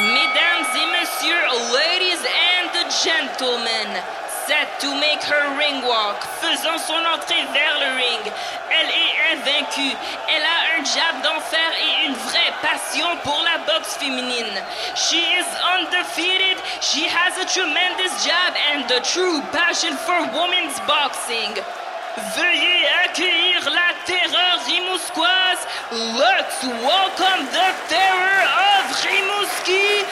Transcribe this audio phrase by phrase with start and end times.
[0.00, 2.70] Mesdames et messieurs, ladies and
[3.02, 3.90] gentlemen,
[4.46, 8.32] set to make her ring walk, faisant son entrée vers le ring.
[8.70, 9.96] Elle est invaincue.
[10.28, 14.62] Elle a un jab d'enfer et une vraie passion pour la boxe féminine.
[14.94, 16.58] She is undefeated.
[16.80, 21.58] She has a tremendous jab and a true passion for women's boxing.
[22.36, 24.47] Veuillez accueillir la terreur
[24.98, 25.66] rimousquoise.
[25.92, 30.04] Let's welcome the terror of Rimouski,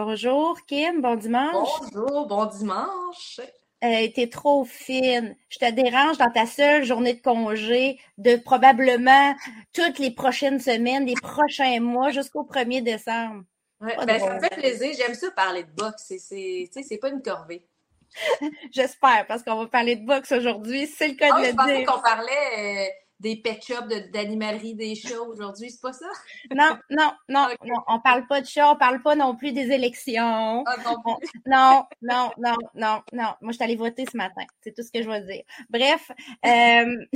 [0.00, 1.68] Bonjour Kim, bon dimanche.
[1.94, 3.40] Bonjour, bon dimanche.
[3.82, 5.34] Euh, T'es trop fine.
[5.48, 9.34] Je te dérange dans ta seule journée de congé de probablement
[9.72, 13.44] toutes les prochaines semaines, les prochains mois jusqu'au 1er décembre.
[13.80, 14.92] Ouais, ben, ça me fait plaisir.
[14.98, 16.04] J'aime ça parler de boxe.
[16.08, 17.66] C'est- C'est tu sais, c'est pas une corvée.
[18.72, 20.86] J'espère, parce qu'on va parler de boxe aujourd'hui.
[20.88, 21.86] C'est le cas Ah de je le dire.
[21.90, 25.70] qu'on parlait euh, des pet shops, de- d'animalerie, des chats aujourd'hui.
[25.70, 26.06] C'est pas ça?
[26.54, 27.82] Non, non, non, non.
[27.88, 30.64] On parle pas de chat, on parle pas non plus des élections.
[30.66, 31.16] Ah non On-.
[31.46, 33.34] Non, non, non, non, non.
[33.40, 34.42] Moi, je suis allée voter ce matin.
[34.62, 35.44] C'est tout ce que je vais dire.
[35.70, 36.10] Bref,
[36.46, 37.06] euh,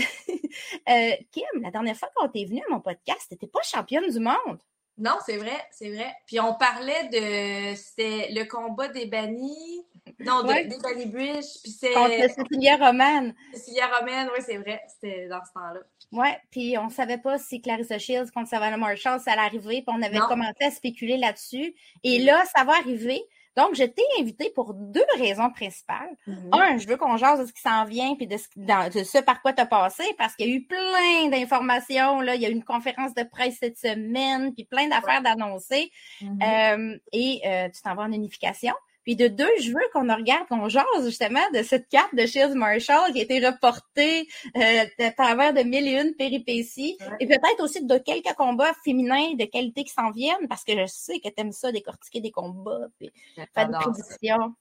[0.89, 4.21] euh, Kim, la dernière fois qu'on t'est venue à mon podcast, t'étais pas championne du
[4.21, 4.61] monde.
[4.99, 6.15] Non, c'est vrai, c'est vrai.
[6.27, 7.75] Puis on parlait de.
[7.75, 9.87] C'était le combat des bannis.
[10.25, 10.65] Non, de- Ouais.
[11.07, 11.47] Bridge.
[11.63, 13.33] Puis Contre c'est Cecilia Roman.
[13.55, 14.29] Cecilia Romaine.
[14.37, 14.83] Oui, c'est vrai.
[14.89, 15.81] C'était dans ce temps-là.
[16.13, 19.97] Ouais, puis on savait pas si Clarissa Shields contre Savannah Marshall, ça allait arriver, puis
[19.97, 20.27] on avait Non.
[20.27, 21.75] commencé à spéculer là-dessus.
[22.03, 23.23] Et là, ça va arriver.
[23.57, 26.17] Donc, je t'ai invitée pour deux raisons principales.
[26.53, 29.03] Un, je veux qu'on jase de ce qui s'en vient puis de ce, dans- de
[29.05, 32.23] ce par quoi tu as passé parce qu'il y a eu plein d'informations.
[32.23, 35.91] Il y a eu une conférence de presse cette semaine, puis plein d'affaires d'annoncer.
[36.23, 36.39] Mhm.
[36.43, 38.73] Euh, et euh, tu t'en vas en unification.
[39.11, 42.55] Puis de deux, je veux qu'on regarde, qu'on jase justement de cette carte de Shields
[42.55, 46.97] Marshall qui a été reportée euh, à travers de mille et une péripéties.
[47.01, 47.17] Ouais.
[47.19, 50.87] Et peut-être aussi de quelques combats féminins de qualité qui s'en viennent parce que je
[50.87, 53.11] sais que tu aimes ça, décortiquer des combats, puis
[53.53, 54.55] faire des prédictions.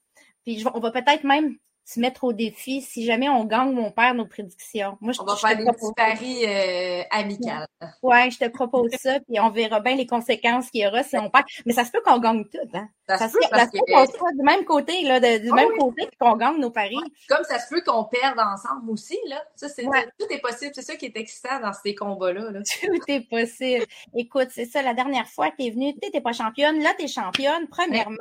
[0.44, 3.80] Puis je on va peut-être même se mettre au défi si jamais on gagne ou
[3.82, 4.96] on perd nos prédictions.
[5.00, 7.66] Moi, je, On va je faire des petits paris euh, amicales.
[8.02, 11.16] ouais, je te propose ça, puis on verra bien les conséquences qu'il y aura si
[11.18, 11.44] on perd.
[11.66, 12.88] Mais ça se peut qu'on gagne tout, hein?
[13.08, 15.54] Ça, Ça se peut parce que qu'on soit du même côté, là, de- du Ah
[15.56, 15.78] même oui.
[15.80, 16.94] côté, qu'on gagne nos paris.
[17.28, 19.42] Comme ça se peut qu'on perde ensemble aussi, là.
[19.56, 20.06] Ça, c'est Ouais.
[20.16, 20.70] tout est possible.
[20.76, 22.52] C'est ça qui est excitant dans ces combats-là.
[22.52, 22.60] là.
[22.62, 23.84] Tout est possible.
[24.14, 26.90] Écoute, c'est ça, la dernière fois que tu es venue, tu n'étais pas championne, là,
[26.96, 27.66] tu es championne.
[27.68, 28.16] Premièrement,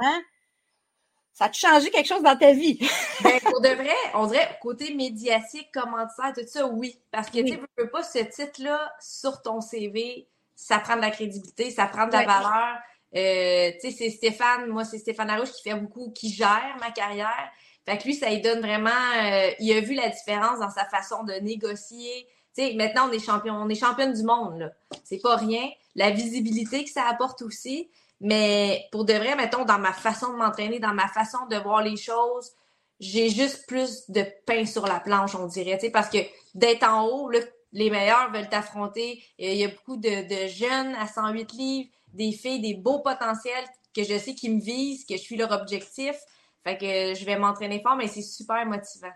[1.33, 2.79] ça a changé quelque chose dans ta vie?
[3.23, 6.99] Ben, pour de vrai, on dirait côté médiatique, commentaire, tout ça, oui.
[7.11, 7.51] Parce que Oui.
[7.51, 11.85] tu sais, veux pas ce titre-là sur ton CV, ça prend de la crédibilité, ça
[11.87, 12.77] prend de la valeur.
[13.15, 16.91] Euh, tu sais, c'est Stéphane, moi, c'est Stéphane Larouche qui fait beaucoup, qui gère ma
[16.91, 17.49] carrière.
[17.85, 20.85] Fait que lui, ça lui donne vraiment, euh, il a vu la différence dans sa
[20.85, 22.27] façon de négocier.
[22.55, 24.71] Tu sais, maintenant, on est champion, on est championne du monde, là.
[25.03, 25.69] C'est pas rien.
[25.95, 27.89] La visibilité que ça apporte aussi.
[28.21, 31.81] Mais pour de vrai, mettons, dans ma façon de m'entraîner, dans ma façon de voir
[31.81, 32.51] les choses,
[32.99, 36.17] j'ai juste plus de pain sur la planche, on dirait, parce que
[36.53, 37.31] d'être en haut,
[37.71, 39.23] les meilleurs veulent t'affronter.
[39.37, 43.65] Il y a beaucoup de, de jeunes à 108 livres, des filles, des beaux potentiels
[43.95, 46.15] que je sais qui me visent, que je suis leur objectif.
[46.63, 49.13] Fait que je vais m'entraîner fort, mais c'est super motivant.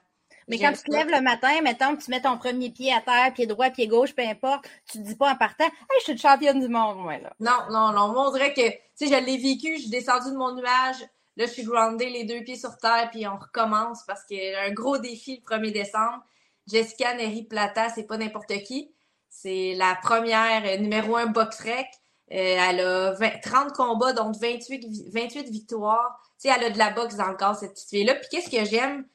[0.47, 3.01] Mais quand tu te lèves le matin, mettons que tu mets ton premier pied à
[3.01, 6.03] terre, pied droit, pied gauche, peu importe, tu te dis pas en partant, hey, je
[6.03, 7.33] suis une championne du monde, moi, là.
[7.39, 8.09] Non, non, non.
[8.13, 10.97] Moi, on dirait que, tu sais, je l'ai vécu, je suis descendue de mon nuage.
[11.35, 14.53] Là, je suis groundée, les deux pieds sur terre, puis on recommence parce qu'il y
[14.53, 16.21] a un gros défi le 1er décembre.
[16.67, 18.93] Jessica Neri Plata, c'est pas n'importe qui.
[19.29, 21.87] C'est la première euh, numéro un box rec.
[22.31, 22.35] Euh,
[22.69, 26.19] elle a 20 30 combats, donc 28, vi- 28 victoires.
[26.39, 28.15] Tu sais, elle a de la boxe dans le corps, cette petite fille-là.
[28.15, 29.05] Puis qu'est-ce que j'aime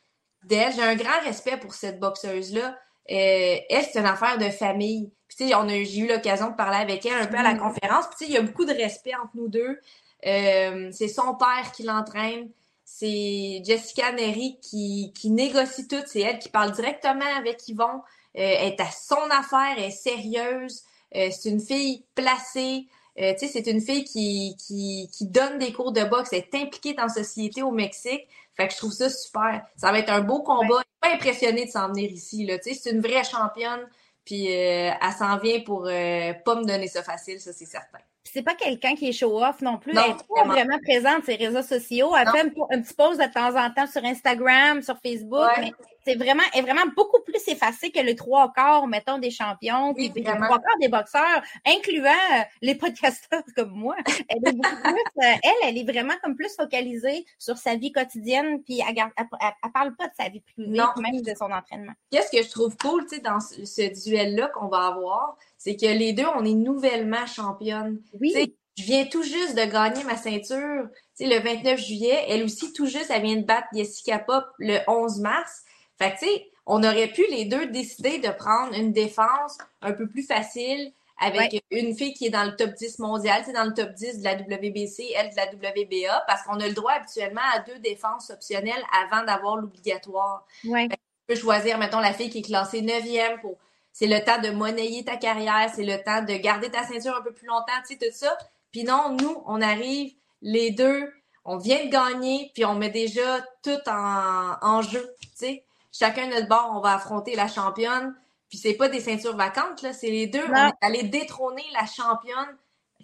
[0.44, 0.72] d'elle?
[0.74, 2.76] J'ai un grand respect pour cette boxeuse-là.
[3.10, 5.10] Euh, elle, c'est une affaire de famille.
[5.28, 7.58] Puis on a, j'ai eu l'occasion de parler avec elle un peu à la Mm.
[7.58, 8.04] conférence.
[8.16, 9.78] Puis il y a beaucoup de respect entre nous deux.
[10.26, 12.50] Euh, c'est son père qui l'entraîne.
[12.84, 16.02] C'est Jessica Neri qui, qui négocie tout.
[16.06, 17.84] C'est elle qui parle directement avec Yvon.
[17.84, 18.00] Euh,
[18.34, 20.82] elle est à son affaire, elle est sérieuse.
[21.12, 22.86] C'est une fille placée.
[23.20, 26.30] Euh, c'est une fille qui, qui, qui donne des cours de boxe.
[26.32, 28.28] Elle est impliquée dans la société au Mexique.
[28.58, 29.64] Fait que je trouve ça super.
[29.76, 30.76] Ça va être un beau combat.
[30.76, 30.82] Ouais.
[31.00, 32.58] Pas impressionné de s'en venir ici, là.
[32.58, 33.86] Tu sais, c'est une vraie championne.
[34.24, 37.98] Puis euh, elle s'en vient pour euh, pas me donner ça facile, ça c'est certain
[38.32, 39.92] c'est pas quelqu'un qui est show-off non plus.
[39.92, 42.12] elle est vraiment présente sur les réseaux sociaux.
[42.16, 45.72] Elle fait un, petit pause de temps en temps sur Instagram, sur Facebook, mais
[46.08, 50.10] c'est vraiment, est vraiment beaucoup plus effacée que le trois quarts, mettons, des champions, puis
[50.14, 53.96] le trois quarts des boxeurs, incluant euh, les podcasteurs comme moi.
[54.28, 57.92] Elle est beaucoup plus, euh, elle, elle est vraiment comme plus focalisée sur sa vie
[57.92, 61.92] quotidienne, puis elle, elle, parle pas de sa vie privée, même de son entraînement.
[62.10, 65.86] Qu'est-ce que je trouve cool, tu sais, dans ce duel-là qu'on va avoir, c'est que
[65.86, 68.00] les deux, on est nouvellement championnes.
[68.20, 68.32] Oui.
[68.76, 70.88] je viens tout juste de gagner ma ceinture
[71.20, 72.24] le 29 juillet.
[72.28, 75.64] Elle aussi, tout juste, elle vient de battre Jessica Pop le 11 mars.
[75.98, 79.92] Fait que, tu sais, on aurait pu les deux décider de prendre une défense un
[79.92, 83.64] peu plus facile avec une fille qui est dans le top 10 mondial, c'est dans
[83.64, 86.92] le top 10 de la WBC, elle de la WBA, parce qu'on a le droit
[86.92, 90.46] habituellement à deux défenses optionnelles avant d'avoir l'obligatoire.
[90.64, 90.88] Ouais.
[90.88, 90.96] Tu
[91.26, 93.56] peux choisir, mettons, la fille qui est classée 9e pour
[93.98, 97.20] c'est le temps de monnayer ta carrière, c'est le temps de garder ta ceinture un
[97.20, 98.38] peu plus longtemps, tu sais, tout ça.
[98.70, 101.12] Puis non, nous, on arrive, les deux,
[101.44, 105.64] on vient de gagner, puis on met déjà tout en, en jeu, tu sais.
[105.90, 108.14] Chacun notre bord, on va affronter la championne.
[108.48, 110.44] Puis c'est pas des ceintures vacantes, là, c'est les deux.
[110.48, 112.56] On est allé détrôner la championne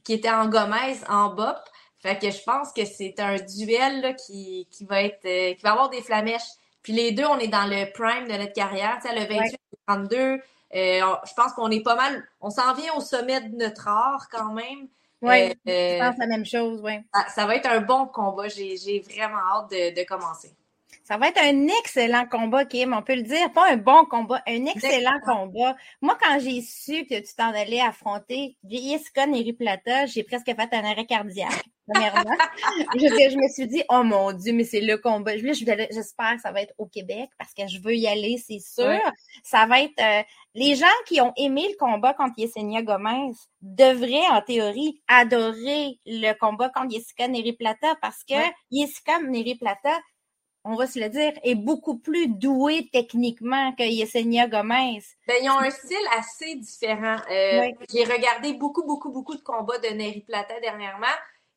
[0.05, 1.58] qui était en Gomez, en BOP.
[1.99, 5.61] Fait que je pense que c'est un duel là, qui, qui va être euh, qui
[5.61, 6.52] va avoir des flamèches.
[6.85, 9.00] Puis les deux, on est dans le prime de notre carrière.
[9.02, 9.56] Tu sais, le 28
[9.88, 10.38] 32, euh,
[10.75, 14.53] je pense qu'on est pas mal, on s'en vient au sommet de notre art quand
[14.53, 14.88] même.
[15.23, 16.99] Oui, euh, je pense la même chose, oui.
[17.35, 18.49] Ça, va être un bon combat.
[18.49, 20.55] J'ai vraiment hâte de, commencer.
[21.05, 22.95] Ça va être un excellent combat, Kim.
[22.95, 23.53] On peut le dire.
[23.53, 25.77] Pas un bon combat, un excellent combat.
[26.01, 30.75] Moi, quand j'ai su que tu t'en allais affronter Jessica Neri Plata, j'ai presque fait
[30.75, 32.23] un arrêt cardiaque premièrement.
[32.95, 35.37] je, je, me suis dit, oh mon Dieu, mais c'est le combat.
[35.37, 38.99] J'espère que ça va être au Québec parce que je veux y aller, c'est sûr.
[39.43, 40.00] Ça va être.
[40.00, 40.23] Euh,
[40.55, 46.33] les gens qui ont aimé le combat contre Yesenia Gomez devraient, en théorie, adorer le
[46.39, 48.35] combat contre Jessica Neri Plata parce que
[48.71, 49.99] Jessica Neri Plata,
[50.64, 55.02] on va se le dire, est beaucoup plus douée techniquement que Yesenia Gomez.
[55.28, 57.16] Ben, ils ont un style assez différent.
[57.31, 61.06] Euh, j'ai regardé beaucoup, beaucoup, beaucoup de combats de Neri Plata dernièrement.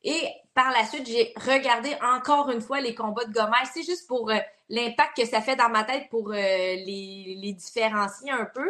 [0.03, 3.65] Et par la suite, j'ai regardé encore une fois les combats de Gomez.
[3.73, 4.37] C'est juste pour euh,
[4.67, 8.69] l'impact que ça fait dans ma tête pour euh, les, les, différencier un peu.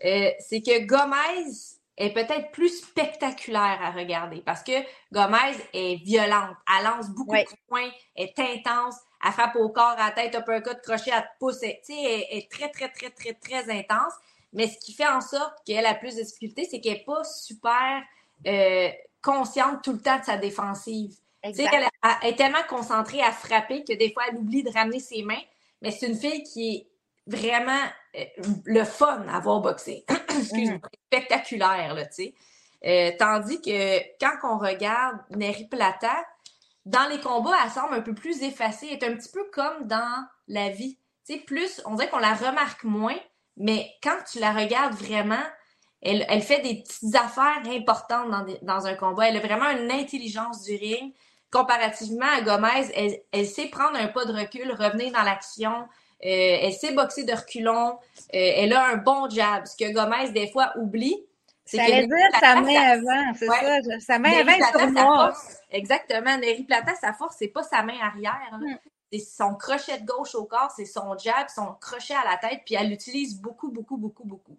[0.00, 1.50] C'est que Gomez
[1.96, 4.72] est peut-être plus spectaculaire à regarder parce que
[5.12, 6.56] Gomez est violente.
[6.78, 10.80] Elle lance beaucoup de points, est intense, elle frappe au corps, à la tête, uppercut,
[10.82, 11.62] crochet, à pouce.
[11.62, 14.14] Elle, elle est très, très, très, très, très intense.
[14.52, 17.24] Mais ce qui fait en sorte qu'elle a plus de difficultés, c'est qu'elle n'est pas
[17.24, 18.02] super
[19.22, 21.14] consciente tout le temps de sa défensive.
[21.42, 21.54] Elle,
[22.22, 25.40] est tellement concentrée à frapper que des fois, elle oublie de ramener ses mains.
[25.80, 26.86] Mais c'est une fille qui est
[27.26, 27.84] vraiment
[28.16, 28.24] euh,
[28.64, 30.04] le fun à voir boxer.
[30.28, 30.80] Excuse-moi, mm.
[31.06, 32.34] spectaculaire, là, tu sais.
[32.84, 36.14] Euh, tandis que quand on regarde Neri Plata,
[36.84, 38.88] dans les combats, elle semble un peu plus effacée.
[38.90, 40.98] Elle est un petit peu comme dans la vie.
[41.26, 43.16] Tu plus, on dirait qu'on la remarque moins,
[43.56, 45.42] mais quand tu la regardes vraiment,
[46.02, 48.28] elle, fait des petites affaires importantes
[48.62, 49.28] dans, un combat.
[49.28, 51.14] Elle a vraiment une intelligence du ring.
[51.52, 55.82] Comparativement à Gomez, elle, sait prendre un pas de recul, revenir dans l'action.
[56.24, 57.90] Euh, elle sait boxer de reculons.
[57.90, 57.94] Euh,
[58.32, 59.66] elle a un bon jab.
[59.66, 61.24] Ce que Gomez, des fois, oublie,
[61.64, 62.06] c'est que.
[62.06, 64.00] dire sa main avant, c'est ça.
[64.00, 65.32] Sa main avant sur moi.
[65.70, 66.36] Exactement.
[66.38, 68.58] Neri Plata, sa force, c'est pas sa main arrière.
[68.60, 68.76] Hmm
[69.12, 72.62] c'est son crochet de gauche au corps, c'est son jab, son crochet à la tête,
[72.64, 74.58] puis elle l'utilise beaucoup, beaucoup, beaucoup, beaucoup.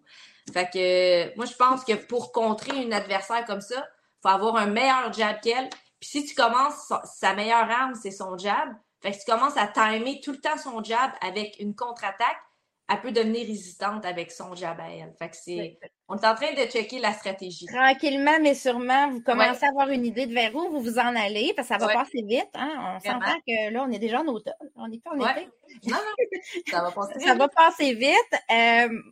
[0.52, 3.86] Fait que moi, je pense que pour contrer une adversaire comme ça,
[4.22, 5.68] faut avoir un meilleur jab qu'elle.
[5.98, 8.74] Puis si tu commences, sa meilleure arme, c'est son jab.
[9.00, 12.38] Fait que tu commences à timer tout le temps son jab avec une contre-attaque,
[12.88, 15.14] elle peut devenir résistante avec son jab à elle.
[15.18, 15.78] Fait que c'est.
[16.08, 17.66] On est en train de checker la stratégie.
[17.66, 21.16] Tranquillement, mais sûrement, vous commencez à avoir une idée de vers où vous vous en
[21.16, 22.50] allez, parce que ça va passer vite.
[22.54, 22.96] Hein?
[22.96, 24.52] On s'entend que là, on est déjà en automne.
[24.76, 25.48] On n'est pas en été.
[25.86, 26.40] Non, non.
[26.70, 27.26] Ça va passer vite.
[27.26, 28.34] ça va passer vite.
[28.52, 29.02] Euh,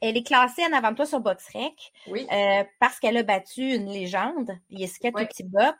[0.00, 2.26] elle est classée en avant de toi sur BoxRec oui.
[2.30, 5.26] Euh, parce qu'elle a battu une légende, Jessica oui.
[5.44, 5.76] Bop.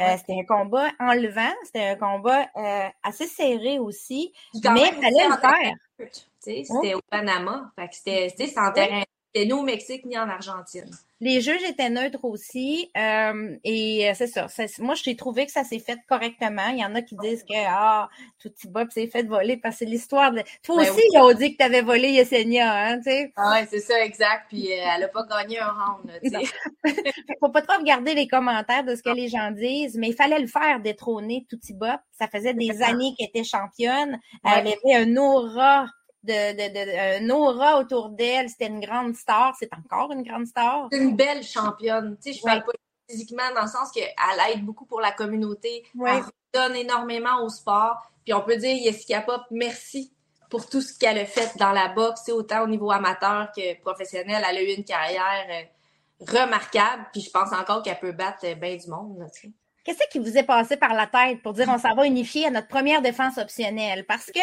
[0.00, 5.28] Euh, c'était un combat enlevant, c'était un combat euh, assez serré aussi, mais il fallait
[5.28, 5.74] le faire.
[6.40, 9.02] C'était au Panama, fait que c'était en terrain.
[9.34, 10.88] C'était ni au Mexique ni en Argentine.
[11.20, 12.90] Les juges étaient neutres aussi.
[12.96, 14.46] Euh, et c'est ça,
[14.78, 16.68] Moi, j'ai trouvé que ça s'est fait correctement.
[16.68, 19.76] Il y en a qui disent que ah, tout petit Bob s'est fait voler parce
[19.76, 20.42] que c'est l'histoire de.
[20.62, 23.32] Toi ben aussi, ils ont dit que tu avais volé Yesenia, hein, tu sais.
[23.36, 24.46] Ah ouais, c'est ça, exact.
[24.50, 26.44] Puis euh, elle n'a pas gagné un round, tu sais.
[27.40, 30.38] Faut pas trop regarder les commentaires de ce que les gens disent, mais il fallait
[30.38, 31.98] le faire détrôner tout petit Bob.
[32.12, 34.20] Ça faisait des années qu'elle était championne.
[34.44, 35.86] Elle avait un aura
[36.24, 38.48] de, de, de, aura autour d'elle.
[38.48, 39.54] C'était une grande star.
[39.58, 40.88] C'est encore une grande star.
[40.90, 42.16] C'est une belle championne.
[42.22, 42.72] Tu sais, je parle pas
[43.08, 44.12] physiquement dans le sens qu'elle
[44.52, 45.84] aide beaucoup pour la communauté.
[46.06, 47.96] Elle donne énormément au sport.
[48.24, 50.12] Puis on peut dire, Jessica Pop, merci
[50.48, 54.42] pour tout ce qu'elle a fait dans la boxe, autant au niveau amateur que professionnel.
[54.48, 55.62] Elle a eu une carrière euh,
[56.32, 57.06] remarquable.
[57.12, 59.26] Puis je pense encore qu'elle peut battre euh, bien du monde.
[59.84, 62.50] Qu'est-ce qui vous est passé par la tête pour dire on s'en va unifier à
[62.50, 64.06] notre première défense optionnelle?
[64.06, 64.40] Parce que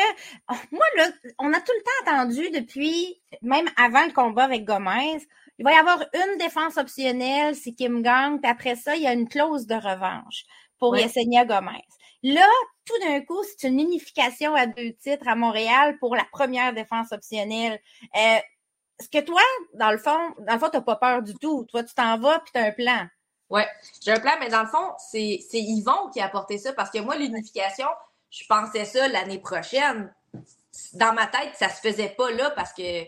[0.71, 5.17] moi, là, on a tout le temps entendu depuis, même avant le combat avec Gomez,
[5.57, 9.07] il va y avoir une défense optionnelle, c'est Kim Gang, puis après ça, il y
[9.07, 10.43] a une clause de revanche
[10.79, 11.83] pour Yesenia Gomez.
[12.23, 12.47] Là,
[12.85, 17.11] tout d'un coup, c'est une unification à deux titres à Montréal pour la première défense
[17.11, 17.79] optionnelle.
[18.15, 18.37] Euh,
[18.99, 19.41] Est-ce que toi,
[19.73, 21.65] dans le fond, dans le fond, t'as pas peur du tout?
[21.69, 23.07] Toi, tu t'en vas puis tu as un plan.
[23.51, 23.67] Ouais,
[24.01, 26.99] j'ai un plan, mais dans le fond, c'est Yvon qui a apporté ça parce que
[26.99, 27.87] moi, l'unification,
[28.29, 30.13] je pensais ça l'année prochaine.
[30.93, 33.01] Dans ma tête, ça se faisait pas là parce que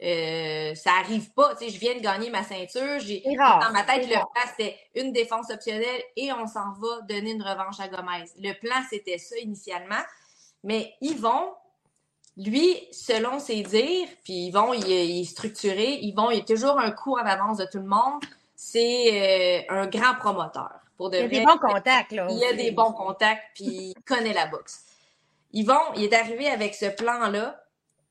[0.00, 1.56] euh, ça arrive pas.
[1.56, 3.00] Tu sais, je viens de gagner ma ceinture.
[3.00, 7.32] J'ai dans ma tête, le plan, c'était une défense optionnelle et on s'en va donner
[7.32, 8.26] une revanche à Gomez.
[8.38, 10.02] Le plan, c'était ça initialement.
[10.62, 11.54] Mais Yvon,
[12.36, 15.94] lui, selon ses dires, puis Yvon, il, il est structuré.
[16.02, 18.22] Yvon, il est toujours un coup en avance de tout le monde
[18.60, 20.80] c'est euh, un grand promoteur.
[20.96, 22.26] Pour il y a des bons contacts, là.
[22.28, 24.84] Il y a des bons contacts, puis il connaît la boxe.
[25.52, 27.62] Yvon, il est arrivé avec ce plan-là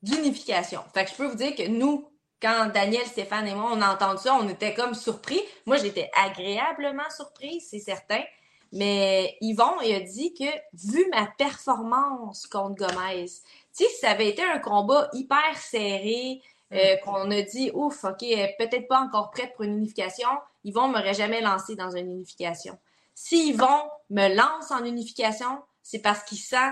[0.02, 0.82] d'unification.
[0.94, 2.10] Fait que je peux vous dire que nous,
[2.42, 5.42] quand Daniel, Stéphane et moi, on a entendu ça, on était comme surpris.
[5.66, 8.24] Moi, j'étais agréablement surprise, c'est certain.
[8.72, 14.30] Mais Yvon, il a dit que, vu ma performance contre Gomez, tu sais, ça avait
[14.30, 16.42] été un combat hyper serré,
[16.74, 18.26] euh, qu'on a dit ouf, ok,
[18.58, 20.30] peut-être pas encore prête pour une unification,
[20.64, 22.78] Yvon m'aurait jamais lancé dans une unification.
[23.16, 26.72] Si Yvon me lance en unification, c'est parce qu'il sent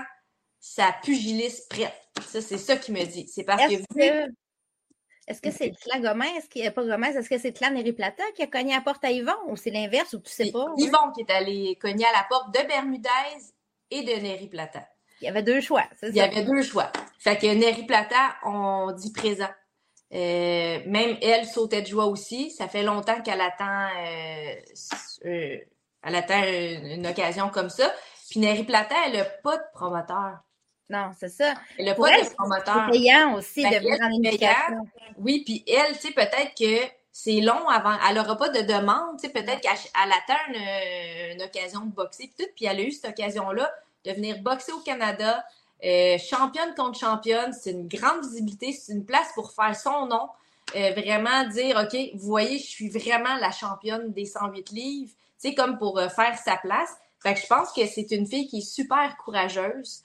[0.60, 1.94] sa pugiliste prête.
[2.26, 3.26] Ça, c'est ça qu'il me dit.
[3.28, 4.30] C'est parce que,
[5.28, 8.22] Est-ce que c'est le clan Gomez, qui est pas Gomez, est-ce que c'est Neri Plata
[8.34, 10.66] qui a cogné à la porte à Yvon ou c'est l'inverse ou tu sais pas?
[10.76, 13.08] Yvon qui est allé cogner à la porte de Bermudez
[13.90, 14.86] et de Neri Plata.
[15.20, 16.12] Il y avait deux choix, c'est ça?
[16.12, 16.92] Il y avait deux choix.
[17.18, 19.48] Fait que Neri Plata, on dit présent.
[20.12, 22.50] Euh, même elle sautait de joie aussi.
[22.50, 24.54] Ça fait longtemps qu'elle attend, euh,
[25.24, 25.58] euh,
[26.02, 27.92] elle attend une, occasion comme ça.
[28.30, 30.38] Puis Neri Plata, elle n'a pas de promoteur.
[30.88, 31.54] Non, c'est ça.
[31.78, 32.86] Elle n'a pas de promoteur.
[32.86, 34.84] C'est payant aussi de venir en.
[35.18, 37.96] Oui, puis elle, tu sais, peut-être que c'est long avant.
[38.08, 39.72] Elle n'aura pas de demande, tu sais, peut-être qu'elle
[40.12, 42.52] attend une, une, occasion de boxer, puis tout.
[42.54, 43.72] Puis elle a eu cette occasion-là
[44.04, 45.44] de venir boxer au Canada,
[45.84, 50.28] euh, championne contre championne, c'est une grande visibilité, c'est une place pour faire son nom.
[50.74, 55.48] Euh, vraiment dire, OK, vous voyez, je suis vraiment la championne des 108 livres, tu
[55.50, 56.90] sais, comme pour euh, faire sa place.
[57.22, 60.02] Fait que je pense que c'est une fille qui est super courageuse.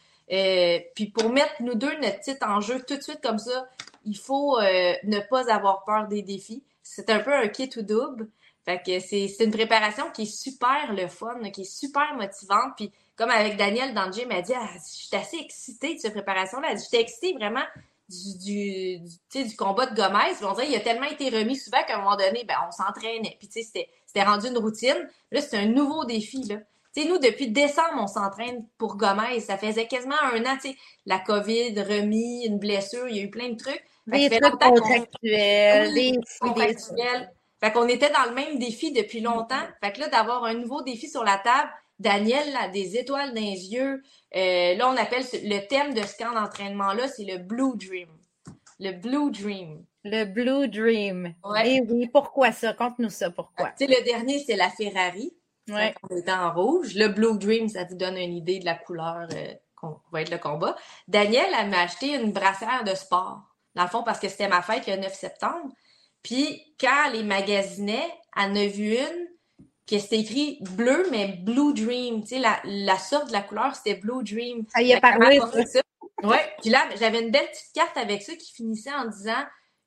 [0.95, 3.67] puis pour mettre nous deux notre titre en jeu tout de suite comme ça,
[4.05, 6.63] il faut ne pas avoir peur des défis.
[6.83, 8.27] C'est un peu un kit ou double.
[8.63, 12.73] Fait que c'est une préparation qui est super le fun, qui est super motivante.
[12.77, 15.99] Puis comme avec Daniel dans le gym, elle dit ah, Je suis assez excitée de
[15.99, 16.75] cette préparation-là.
[16.75, 17.63] J'étais excitée vraiment
[18.07, 20.35] du, du, du combat de Gomez.
[20.35, 22.71] Puis on dirait il a tellement été remis souvent qu'à un moment donné, ben, on
[22.71, 23.37] s'entraînait.
[23.39, 25.07] Puis c'était rendu une routine.
[25.31, 26.43] Là, c'est un nouveau défi.
[26.43, 26.57] Là.
[26.91, 29.39] sais, nous, depuis décembre, on s'entraîne pour Gomez.
[29.39, 30.75] Ça faisait quasiment un an, sais,
[31.07, 33.83] la COVID, remis, une blessure, il y a eu plein de trucs.
[34.07, 36.19] Des trucs contractuels, des,
[37.63, 39.61] Fait qu'on était dans le même défi depuis longtemps.
[39.83, 43.41] Fait que là, d'avoir un nouveau défi sur la table, Daniel a des étoiles dans
[43.41, 44.01] les yeux.
[44.35, 48.09] Euh, là, on appelle le thème de ce camp d'entraînement-là, c'est le Blue Dream.
[48.79, 49.85] Le Blue Dream.
[50.03, 51.35] Le Blue Dream.
[51.63, 52.73] Et eh oui, pourquoi ça?
[52.73, 53.67] Conte-nous ça, pourquoi?
[53.67, 55.31] Ah, tu sais, le dernier, c'est la Ferrari.
[55.69, 55.93] Ouais.
[56.09, 56.95] On est en rouge.
[56.95, 60.31] Le Blue Dream, ça vous donne une idée de la couleur euh, qu'on va être
[60.31, 60.75] le combat.
[61.07, 63.43] Daniel, elle m'a acheté une brassière de sport.
[63.75, 65.69] Dans le fond, parce que c'était ma fête le 9 septembre.
[66.23, 69.27] Puis, quand elle les magasinait, elle en a vu une
[69.87, 72.21] que c'était écrit bleu, mais Blue Dream.
[72.21, 74.65] Tu sais, la, la sorte de la couleur, c'était Blue Dream.
[74.73, 75.81] Ça y a parlé, ça.
[76.23, 76.53] Ouais.
[76.61, 79.43] Puis là, j'avais une belle petite carte avec ça qui finissait en disant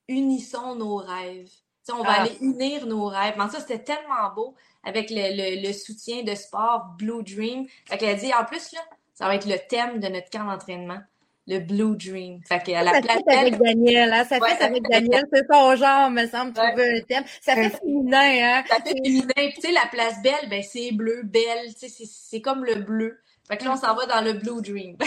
[0.08, 1.48] Unissons nos rêves.
[1.48, 1.52] Tu
[1.84, 2.22] sais, on va ah.
[2.22, 3.34] aller unir nos rêves.
[3.38, 7.66] Mais ça, c'était tellement beau avec le, le, le, soutien de sport Blue Dream.
[7.86, 8.80] Fait qu'elle a dit, en plus, là,
[9.14, 11.00] ça va être le thème de notre camp d'entraînement.
[11.46, 12.40] Le Blue Dream.
[12.44, 14.24] Fait que à Ça la fait place avec Daniel, hein?
[14.24, 16.64] Ça Ouais, fait ça avec fait Daniel, c'est son genre, me semble, Ouais.
[16.66, 17.24] trouver un thème.
[17.40, 18.18] Ça fait féminin,
[18.60, 18.64] hein?
[18.68, 19.28] Ça fait féminin.
[19.36, 21.74] Puis, tu sais, la place belle, ben, c'est bleu, belle.
[21.74, 23.18] Tu sais, c'est- c'est comme le bleu.
[23.46, 24.96] Fait que là, on s'en va dans le Blue Dream.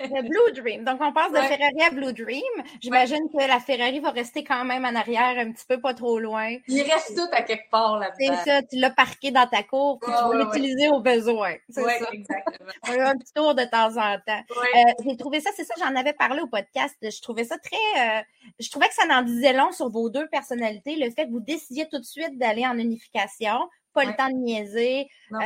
[0.00, 0.84] Le Blue Dream.
[0.84, 1.48] Donc, on passe de Ouais.
[1.48, 2.42] Ferrari à Blue Dream.
[2.80, 6.18] J'imagine que la Ferrari va rester quand même en arrière, un petit peu pas trop
[6.18, 6.54] loin.
[6.68, 8.42] Il reste tout à quelque part C'est là-dedans.
[8.44, 11.54] ça, tu l'as parqué dans ta cour, puis tu vas ouais, l'utiliser au besoin.
[11.68, 12.08] C'est ça.
[12.12, 12.70] exactement.
[12.88, 14.42] On a un petit tour de temps en temps.
[14.50, 16.94] Euh, j'ai trouvé ça, c'est ça, j'en avais parlé au podcast.
[17.02, 18.20] Je trouvais ça très.
[18.20, 18.22] euh,
[18.58, 21.40] je trouvais que ça en disait long sur vos deux personnalités, le fait que vous
[21.40, 25.36] décidiez tout de suite d'aller en unification, pas le temps de niaiser, euh,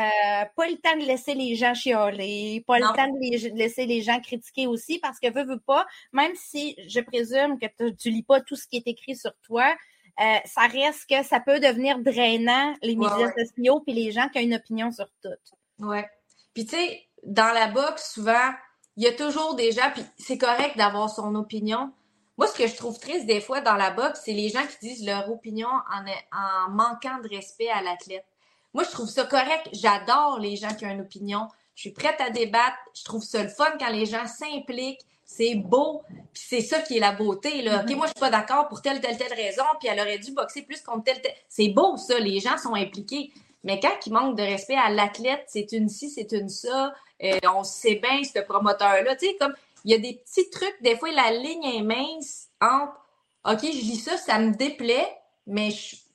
[0.57, 2.89] pas le temps de laisser les gens chialer, pas Non.
[2.91, 5.87] le temps de, les- de laisser les gens critiquer aussi, parce que veux, veux pas,
[6.13, 9.33] même si je présume que tu- tu lis pas tout ce qui est écrit sur
[9.47, 9.75] toi,
[10.21, 13.45] euh, ça reste que ça peut devenir drainant, les Ouais, médias ouais.
[13.47, 15.29] sociaux, puis les gens qui ont une opinion sur tout.
[15.87, 16.07] Ouais.
[16.53, 18.51] Puis tu sais, dans la boxe, souvent,
[18.97, 21.93] il y a toujours des gens, puis c'est correct d'avoir son opinion.
[22.37, 24.79] Moi, ce que je trouve triste des fois dans la boxe, c'est les gens qui
[24.89, 26.05] disent leur opinion en,
[26.37, 28.25] en manquant de respect à l'athlète.
[28.75, 29.69] Moi, je trouve ça correct.
[29.73, 31.49] J'adore les gens qui ont une opinion.
[31.75, 32.77] Je suis prête à débattre.
[32.95, 35.05] Je trouve ça le fun quand les gens s'impliquent.
[35.25, 36.03] C'est beau.
[36.33, 37.63] Puis c'est ça qui est la beauté.
[37.63, 37.83] Là.
[37.83, 39.65] OK, moi, je suis pas d'accord pour telle, telle, telle raison.
[39.79, 41.35] Puis elle aurait dû boxer plus contre telle, telle.
[41.49, 42.19] C'est beau, ça.
[42.19, 43.33] Les gens sont impliqués.
[43.63, 46.95] Mais quand il manque de respect à l'athlète, c'est une ci, c'est une ça.
[47.23, 49.17] Euh, on sait bien, ce promoteur-là.
[49.17, 50.77] Tu sais, comme il y a des petits trucs.
[50.83, 52.95] Des fois, la ligne est mince entre
[53.45, 55.09] OK, je lis ça, ça me déplaît,
[55.47, 55.71] mais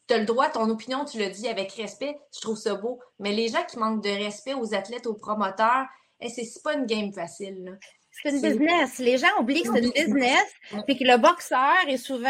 [0.07, 2.17] tu as le droit, ton opinion, tu le dis avec respect.
[2.33, 2.99] Je trouve ça beau.
[3.19, 5.85] Mais les gens qui manquent de respect aux athlètes, aux promoteurs,
[6.21, 7.63] eh, c'est pas une game facile.
[7.63, 7.71] là.
[8.23, 8.97] C'est une business.
[8.99, 10.45] Les gens oublient que c'est une business.
[10.85, 12.29] puis que le boxeur est souvent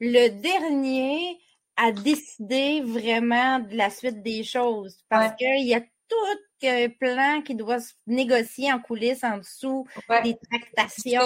[0.00, 1.38] le dernier
[1.76, 4.96] à décider vraiment de la suite des choses.
[5.10, 5.36] Parce Ouais.
[5.58, 10.22] qu'il y a tout un plan qui doit se négocier en coulisses, en dessous, Ouais.
[10.22, 11.20] des tractations.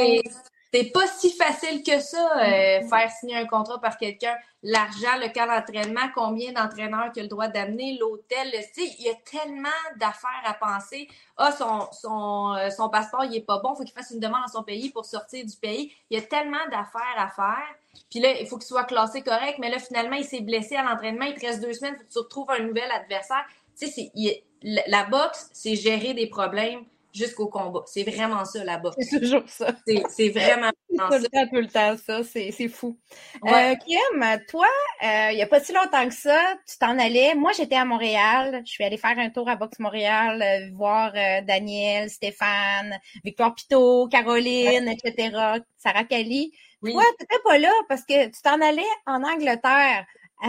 [0.73, 4.35] C'est- pas si facile que ça, euh, faire signer un contrat par quelqu'un.
[4.63, 8.59] L'argent, le camp d'entraînement, combien d'entraîneurs tu as le droit d'amener, l'hôtel, le-
[8.99, 11.09] il y a tellement d'affaires à penser.
[11.39, 14.21] Ah, son, son, euh, son passeport, il est pas bon, il faut qu'il fasse une
[14.21, 15.93] demande à son pays pour sortir du pays.
[16.11, 17.75] Il y a tellement d'affaires à faire.
[18.11, 20.83] Puis là, il faut qu'il soit classé correct, mais là, finalement, il s'est blessé à
[20.83, 23.45] l'entraînement, il te reste deux semaines, faut que tu retrouves un nouvel adversaire.
[23.79, 27.83] Tu sais, il- la boxe, c'est gérer des problèmes jusqu'au combat.
[27.87, 28.97] C'est vraiment ça, la boxe.
[29.01, 29.69] C'est toujours ça.
[29.87, 31.29] C'est c'est vraiment Tout vraiment le ça.
[31.31, 32.23] temps, tout le temps, ça.
[32.25, 32.99] C'est fou.
[33.43, 33.73] Ouais.
[33.73, 34.67] Euh, Kim, toi,
[35.03, 37.35] euh, il n'y a pas si longtemps que ça, tu t'en allais.
[37.35, 38.63] Moi, j'étais à Montréal.
[38.65, 41.13] Je suis allée faire un tour à Boxe Montréal, euh, voir
[41.45, 46.53] Daniel, Stéphane, Victoire Pitot, Caroline, etc., Sarah Kali.
[46.83, 46.93] Oui.
[46.93, 50.07] Toi, tu n'étais pas là parce que tu t'en allais en Angleterre.
[50.43, 50.47] Euh,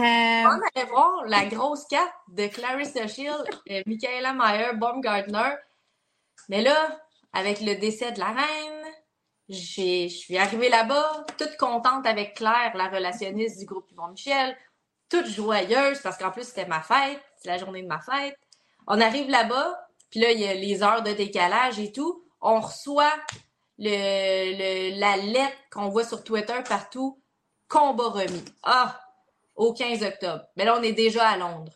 [0.80, 3.44] allait voir la grosse carte de Clarissa Shield,
[3.86, 5.56] Michaela Meyer, Baumgartner.
[6.48, 7.00] Mais là,
[7.32, 8.86] avec le décès de la reine,
[9.48, 14.56] je suis arrivée là-bas, toute contente avec Claire, la relationniste du groupe Yvon Michel,
[15.08, 18.38] toute joyeuse parce qu'en plus c'était ma fête, c'est la journée de ma fête.
[18.86, 22.24] On arrive là-bas, puis là, il y a les heures de décalage et tout.
[22.40, 23.12] On reçoit
[23.78, 23.90] le,
[24.92, 27.20] le- la lettre qu'on voit sur Twitter partout,
[27.68, 28.44] combat remis.
[28.62, 28.98] Ah!
[29.54, 30.44] Au 15 octobre.
[30.56, 31.72] Mais là, on est déjà à Londres.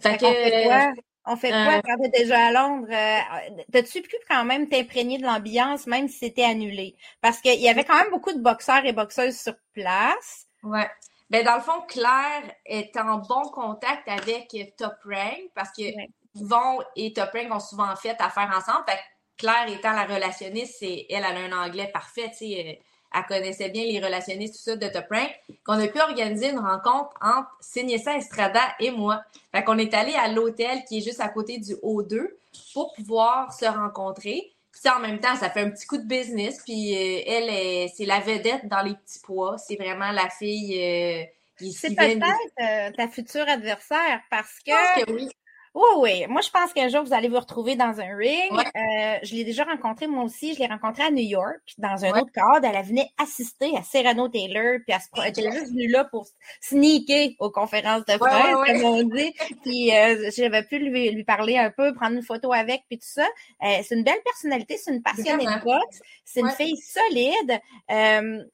[0.00, 0.92] Fait que, fait?
[1.24, 2.88] On fait quoi euh, quand t'es déjà à Londres?
[2.90, 6.96] Euh, T'as-tu pu quand même t'imprégner de l'ambiance, même si c'était annulé?
[7.20, 10.46] Parce qu'il y avait quand même beaucoup de boxeurs et boxeuses sur place.
[10.62, 10.88] Ouais.
[11.30, 16.08] Ben, dans le fond, Claire est en bon contact avec Top Rank parce que Ouais.
[16.34, 18.84] Yvon et Top Rank ont souvent fait affaire ensemble.
[18.88, 19.02] Fait que
[19.38, 22.80] Claire étant la relationniste, c'est elle, elle a un anglais parfait, tu sais.
[23.14, 25.30] Elle connaissait bien les relationnistes, tout ça, de Top Rank.
[25.64, 29.22] Qu'on a pu organiser une rencontre entre Signessa Estrada et moi.
[29.54, 32.28] Fait qu'on est allé à l'hôtel qui est juste à côté du O2
[32.72, 34.52] pour pouvoir se rencontrer.
[34.72, 36.60] Puis en même temps, ça fait un petit coup de business.
[36.64, 39.56] Puis euh, elle, est- c'est la vedette dans les petits pois.
[39.58, 41.22] C'est vraiment la fille euh,
[41.58, 45.28] qui C'est peut-être euh, ta future adversaire parce que, que oui.
[45.74, 48.52] Oui, oui, moi je pense qu'un jour vous allez vous retrouver dans un ring.
[48.52, 48.64] Ouais.
[48.76, 52.12] Euh, je l'ai déjà rencontré moi aussi, je l'ai rencontré à New York, dans un
[52.12, 52.20] Ouais.
[52.20, 55.88] autre cadre, elle venait assister à Cyrano Taylor, puis elle, se elle était juste venue
[55.88, 56.26] là pour
[56.60, 59.32] sneaker aux conférences de presse, ouais, comme on dit.
[59.62, 63.08] Puis euh, j'avais pu lui, lui parler un peu, prendre une photo avec, puis tout
[63.08, 63.26] ça.
[63.62, 67.58] Euh, c'est une belle personnalité, c'est une passionnée de boxe, c'est une fille solide.
[67.90, 68.44] Euh,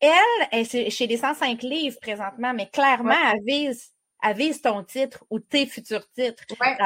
[0.00, 0.12] elle
[0.60, 5.24] est chez- chez les 105 livres présentement, mais clairement, elle, vise, elle vise ton titre
[5.30, 6.44] ou tes futurs titres.
[6.60, 6.76] Ouais.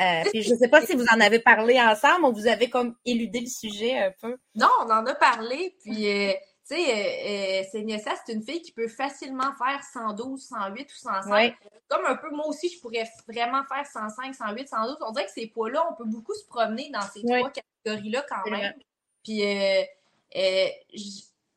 [0.00, 2.68] Euh, puis je ne sais pas si vous en avez parlé ensemble ou vous avez
[2.68, 4.36] comme éludé le sujet un peu.
[4.54, 5.76] Non, on en a parlé.
[5.82, 6.32] Puis, euh,
[6.68, 11.32] tu sais, euh, euh, c'est une fille qui peut facilement faire 112, 108 ou 105.
[11.32, 11.54] Ouais.
[11.88, 14.96] Comme un peu, moi aussi, je pourrais vraiment faire 105, 108, 112.
[15.06, 17.38] On dirait que ces poids-là, on peut beaucoup se promener dans ces Ouais.
[17.38, 18.74] trois catégories-là quand même.
[19.24, 19.82] Puis euh,
[20.36, 20.66] euh,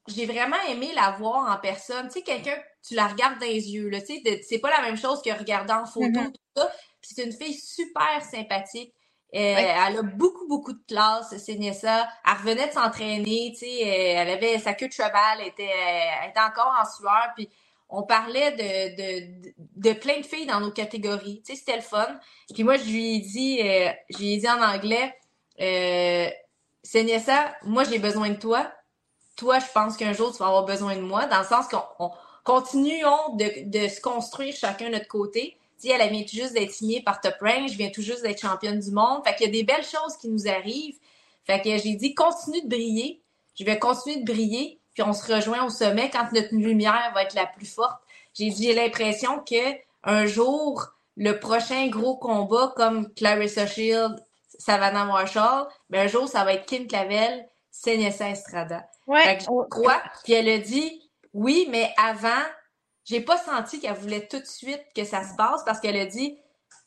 [0.07, 2.07] j'ai vraiment aimé la voir en personne.
[2.07, 4.81] Tu sais, quelqu'un, tu la regardes dans les yeux, là, tu sais, c'est pas la
[4.81, 6.31] même chose que regarder en photo, mm-hmm.
[6.31, 6.71] tout ça.
[7.01, 8.93] Puis c'est une fille super sympathique.
[9.35, 12.07] Euh, elle a beaucoup, beaucoup de classe, c'est Nessa.
[12.25, 16.29] Elle revenait de s'entraîner, tu sais, elle avait sa queue de cheval, elle était, elle
[16.29, 17.49] était encore en sueur, puis
[17.89, 21.41] on parlait de, de, de, plein de filles dans nos catégories.
[21.45, 22.07] Tu sais, c'était le fun.
[22.53, 25.15] Puis moi, je lui ai dit, euh, je lui ai dit en anglais,
[25.61, 26.29] euh,
[27.63, 28.71] moi, j'ai besoin de toi
[29.35, 32.11] toi, je pense qu'un jour, tu vas avoir besoin de moi, dans le sens qu'on
[32.43, 35.57] continuons de, de, se construire chacun de notre côté.
[35.77, 38.39] Si elle, vient tout juste d'être signée par Top Range, je viens tout juste d'être
[38.39, 39.21] championne du monde.
[39.25, 40.97] Fait qu'il y a des belles choses qui nous arrivent.
[41.45, 43.21] Fait que j'ai dit, continue de briller.
[43.59, 47.23] Je vais continuer de briller, puis on se rejoint au sommet quand notre lumière va
[47.23, 48.01] être la plus forte.
[48.33, 54.15] J'ai dit, j'ai l'impression que un jour, le prochain gros combat comme Clarissa Shield,
[54.57, 58.87] Savannah Marshall, ben un jour, ça va être Kim Clavel, Senessa Estrada.
[59.07, 59.37] Ouais.
[59.69, 60.01] crois.
[60.23, 62.43] Puis elle a dit oui, mais avant,
[63.05, 66.05] j'ai pas senti qu'elle voulait tout de suite que ça se passe parce qu'elle a
[66.05, 66.37] dit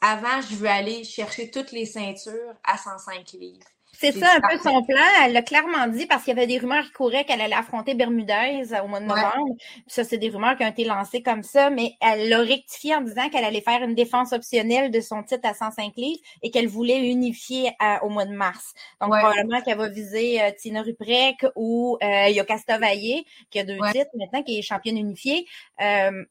[0.00, 3.66] avant, je veux aller chercher toutes les ceintures à 105 livres.
[3.98, 5.02] C'est ça un peu son plan.
[5.24, 7.94] Elle l'a clairement dit parce qu'il y avait des rumeurs qui couraient qu'elle allait affronter
[7.94, 9.56] Bermudez au mois de novembre.
[9.86, 13.00] Ça, c'est des rumeurs qui ont été lancées comme ça, mais elle l'a rectifié en
[13.00, 16.68] disant qu'elle allait faire une défense optionnelle de son titre à 105 livres et qu'elle
[16.68, 17.70] voulait unifier
[18.02, 18.74] au mois de mars.
[19.00, 23.78] Donc, probablement qu'elle va viser euh, Tina Ruprek ou euh, Yokasta Vaillé, qui a deux
[23.92, 25.46] titres maintenant, qui est championne unifiée.
[25.80, 26.24] Euh,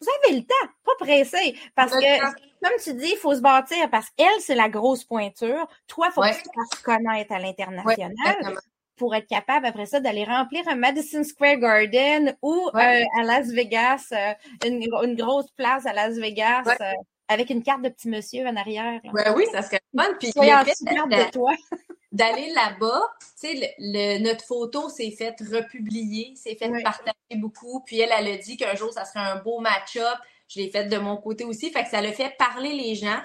[0.00, 1.56] vous avez le temps, pas pressé.
[1.74, 5.66] Parce que, comme tu dis, il faut se bâtir parce qu'elle, c'est la grosse pointure.
[5.88, 8.56] Toi, il faut que tu fasses connaître à l'international.
[8.96, 13.48] pour être capable après ça d'aller remplir un Madison Square Garden ou euh, à Las
[13.48, 14.32] Vegas, euh,
[14.64, 16.92] une, grosse place à Las Vegas euh,
[17.26, 19.00] avec une carte de petit monsieur en arrière.
[19.34, 20.08] oui, ça serait fun.
[20.20, 21.52] Puis de toi
[22.12, 23.00] d'aller là-bas,
[23.40, 27.80] tu sais, le, notre photo s'est faite republier, s'est faite partager beaucoup.
[27.80, 30.18] Puis elle, elle a dit qu'un jour, ça serait un beau match-up.
[30.52, 31.70] Je l'ai fait de mon côté aussi.
[31.70, 33.20] Fait que ça l'a fait parler les gens.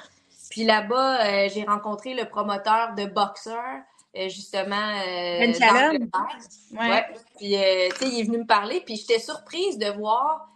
[0.50, 3.82] Puis là-bas, euh, j'ai rencontré le promoteur de boxeur,
[4.16, 4.76] euh, justement.
[4.76, 5.54] Euh, ben
[5.92, 6.90] ouais.
[6.90, 7.06] ouais.
[7.38, 8.82] Puis, tu sais, il est venu me parler.
[8.86, 10.48] Puis j'étais surprise de voir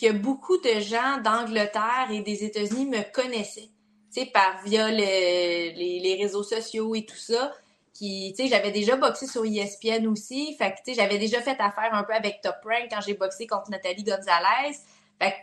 [0.00, 3.70] que beaucoup de gens d'Angleterre et des États-Unis me connaissaient.
[4.12, 7.52] Tu sais, par via les, les réseaux sociaux et tout ça
[7.94, 10.56] qui, tu sais, j'avais déjà boxé sur ESPN aussi.
[10.56, 13.14] Fait que, tu sais, j'avais déjà fait affaire un peu avec Top Rank quand j'ai
[13.14, 14.76] boxé contre Nathalie Gonzalez.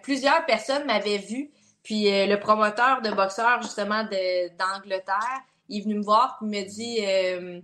[0.03, 1.51] Plusieurs personnes m'avaient vu.
[1.83, 6.63] Puis euh, le promoteur de boxeur, justement, d'Angleterre, il est venu me voir et me
[6.63, 7.61] dit euh,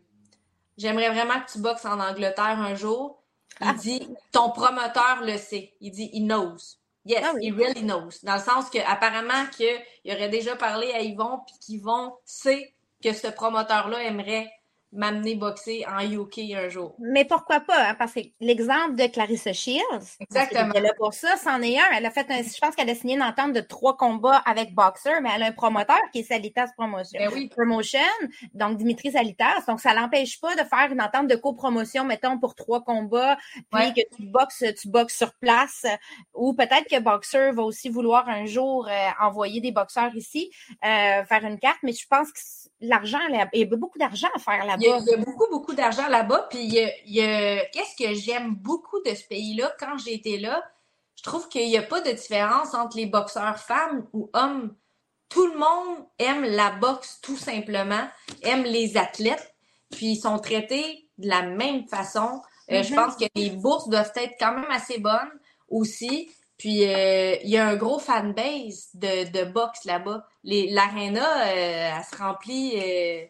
[0.78, 3.22] J'aimerais vraiment que tu boxes en Angleterre un jour.
[3.62, 3.74] Il ah.
[3.74, 5.74] dit Ton promoteur le sait.
[5.82, 6.78] Il dit He knows.
[7.06, 8.20] Yes, ah he really knows.
[8.24, 13.14] Dans le sens que apparemment qu'il aurait déjà parlé à Yvon puis qu'Yvon sait que
[13.14, 14.52] ce promoteur-là aimerait
[14.94, 16.96] m'amener boxer en UK un jour.
[17.00, 17.90] Mais pourquoi pas?
[17.90, 17.96] Hein?
[17.96, 20.72] Parce que l'exemple de Clarissa Shields, Exactement.
[20.76, 21.84] elle a pour ça, c'en est un.
[21.96, 25.22] Elle a fait je pense qu'elle a signé une entente de trois combats avec Boxer,
[25.22, 27.20] mais elle a un promoteur qui est Salitas Promotion.
[27.20, 27.50] Ben oui.
[27.50, 28.00] Promotion,
[28.54, 29.62] donc Dimitri Salitas.
[29.68, 33.38] Donc, ça l'empêche pas de faire une entente de copromotion, mettons, pour trois combats,
[33.72, 35.86] puis que tu boxes, tu boxes sur place.
[36.34, 40.52] Ou peut-être que Boxer va aussi vouloir un jour euh, envoyer des boxeurs ici,
[40.84, 42.40] euh, faire une carte, mais je pense que
[42.82, 43.20] l'argent,
[43.54, 45.04] il y a beaucoup d'argent à faire là-bas.
[45.06, 46.48] Il, y a beaucoup, beaucoup d'argent là-bas.
[46.50, 50.64] Puis, il y a, qu'est-ce que j'aime beaucoup de ce pays-là quand j'ai été là?
[51.16, 54.76] Je trouve qu'il n'y a pas de différence entre les boxeurs femmes ou hommes.
[55.30, 58.08] Tout le monde aime la boxe tout simplement,
[58.44, 59.56] aime les athlètes,
[59.92, 62.42] puis ils sont traités de la même façon.
[62.72, 62.96] Euh, je mm-hmm.
[62.96, 65.32] pense que les bourses doivent être quand même assez bonnes
[65.70, 66.30] aussi.
[66.58, 70.26] Puis euh, il y a un gros fanbase de, de boxe là-bas.
[70.44, 73.26] L'aréna, euh, elle se remplit, euh,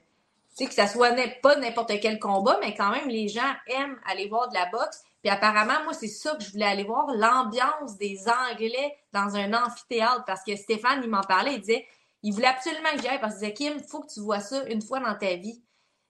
[0.63, 4.27] sais, que ça soit pas n'importe quel combat, mais quand même, les gens aiment aller
[4.27, 5.03] voir de la boxe.
[5.21, 8.19] Puis apparemment, moi, c'est ça que je voulais aller voir, l'ambiance des
[8.51, 10.23] Anglais dans un amphithéâtre.
[10.25, 11.85] Parce que Stéphane, il m'en parlait, il disait,
[12.23, 14.63] il voulait absolument que j'aille parce qu'il disait, Kim, il faut que tu vois ça
[14.65, 15.61] une fois dans ta vie.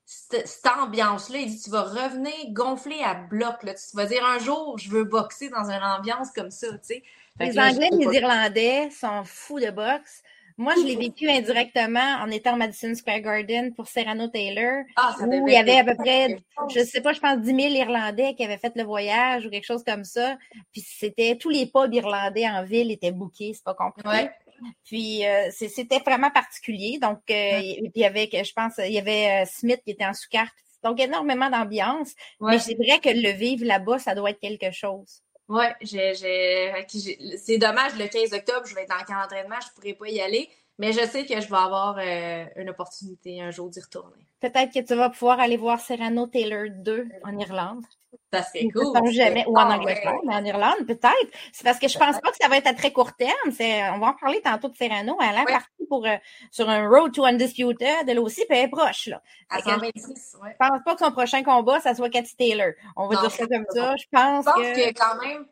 [0.06, 3.64] Cette, cette ambiance-là, il dit, tu vas revenir gonfler à bloc.
[3.64, 3.74] Là.
[3.74, 7.04] Tu vas dire un jour, je veux boxer dans une ambiance comme ça, tu sais.
[7.40, 10.24] Les Anglais et les Irlandais sont fous de boxe.
[10.60, 14.84] Moi, je l'ai vécu indirectement en étant au Madison Square Garden pour Serrano Taylor.
[14.96, 16.38] Ah, où il y avait à peu près,
[16.74, 19.66] je sais pas, je pense 10 000 Irlandais qui avaient fait le voyage ou quelque
[19.66, 20.36] chose comme ça.
[20.72, 24.30] Puis c'était, tous les pubs irlandais en ville étaient bookés, c'est pas compliqué.
[24.84, 26.98] Puis euh, c'était vraiment particulier.
[27.00, 30.14] Donc, euh, il y avait, je pense, il y avait euh, Smith qui était en
[30.14, 30.54] sous-carte.
[30.84, 32.14] Donc, énormément d'ambiance.
[32.42, 35.22] Mais c'est vrai que le vivre là-bas, ça doit être quelque chose.
[35.50, 36.14] Oui, j'ai,
[37.38, 40.20] c'est dommage, le 15 octobre, je vais être en camp d'entraînement, je pourrais pas y
[40.20, 40.50] aller.
[40.80, 44.28] Mais je sais que je vais avoir euh, une opportunité un jour d'y retourner.
[44.40, 47.84] Peut-être que tu vas pouvoir aller voir Serrano Taylor 2 en Irlande.
[48.32, 49.12] Ça serait cool.
[49.12, 51.32] Jamais, ou en Angleterre, mais en Irlande, peut-être.
[51.52, 53.34] C'est parce que je pense pas que ça va être à très court terme.
[53.50, 55.18] On va en parler tantôt de Serrano.
[55.20, 56.18] Elle est partie pour, euh,
[56.52, 59.08] sur un Road to Undisputed, elle aussi, puis elle est proche.
[59.08, 59.22] Là.
[59.50, 60.50] À 126, ouais.
[60.52, 62.74] Je pense pas que son prochain combat, ça soit Cathy Taylor.
[62.96, 63.96] On va dire ça comme ça.
[63.96, 64.92] Je pense, je pense que...
[64.92, 65.46] que quand même,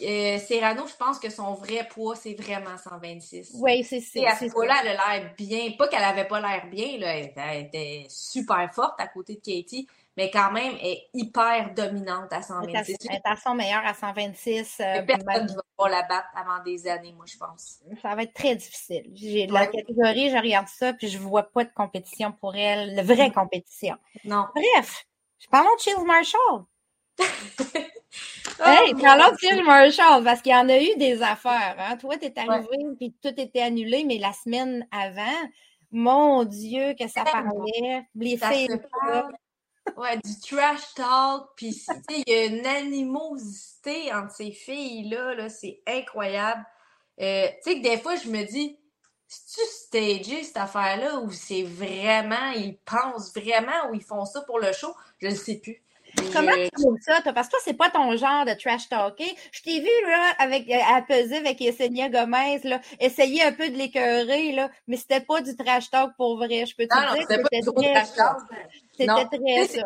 [0.00, 3.50] euh, Serrano, je pense que son vrai poids, c'est vraiment 126.
[3.54, 4.20] Oui, c'est ça.
[4.28, 5.72] À ce poids-là, elle a l'air bien.
[5.76, 9.88] Pas qu'elle avait pas l'air bien, là, elle, était super forte à côté de Katie,
[10.16, 12.96] mais quand même, elle est hyper dominante à 126.
[13.08, 14.80] Elle est à, son meilleur à 126.
[14.80, 17.80] Euh, personne ne va pas la battre avant des années, moi, je pense.
[18.00, 19.10] Ça va être très difficile.
[19.14, 23.02] J'ai la catégorie, je regarde ça, puis je vois pas de compétition pour elle, de
[23.02, 23.96] vraie compétition.
[24.24, 24.46] Non.
[24.54, 25.06] Bref,
[25.50, 26.64] parlons de Chills Marshall.
[28.60, 31.76] Hey, parlons de Phil Marshall, parce qu'il y en a eu des affaires.
[31.78, 31.96] Hein?
[31.96, 35.48] Toi, t'es arrivé, puis tout était annulé, mais la semaine avant,
[35.92, 38.04] mon Dieu, que ça parlait.
[38.16, 38.68] Les ça filles.
[39.96, 45.80] Ouais, du trash talk, puis il y a une animosité entre ces filles-là, -là, c'est
[45.86, 46.64] incroyable.
[47.20, 48.78] Euh, tu sais que des fois, je me dis,
[49.26, 54.58] c'est-tu stagé cette affaire-là, ou c'est vraiment, ils pensent vraiment, ou ils font ça pour
[54.58, 54.94] le show?
[55.20, 55.82] Je ne sais plus.
[56.32, 57.32] Comment tu trouves ça, toi?
[57.32, 59.36] Parce que toi, c'est pas ton genre de trash talker.
[59.52, 63.76] Je t'ai vu, là, avec, à peser avec Yesenia Gomez, là, essayer un peu de
[63.76, 66.66] l'écœurer, là, mais c'était pas du trash talk pour vrai.
[66.66, 68.36] Je peux te non, dire c'était pas du trash talk.
[68.96, 69.82] C'était très ça.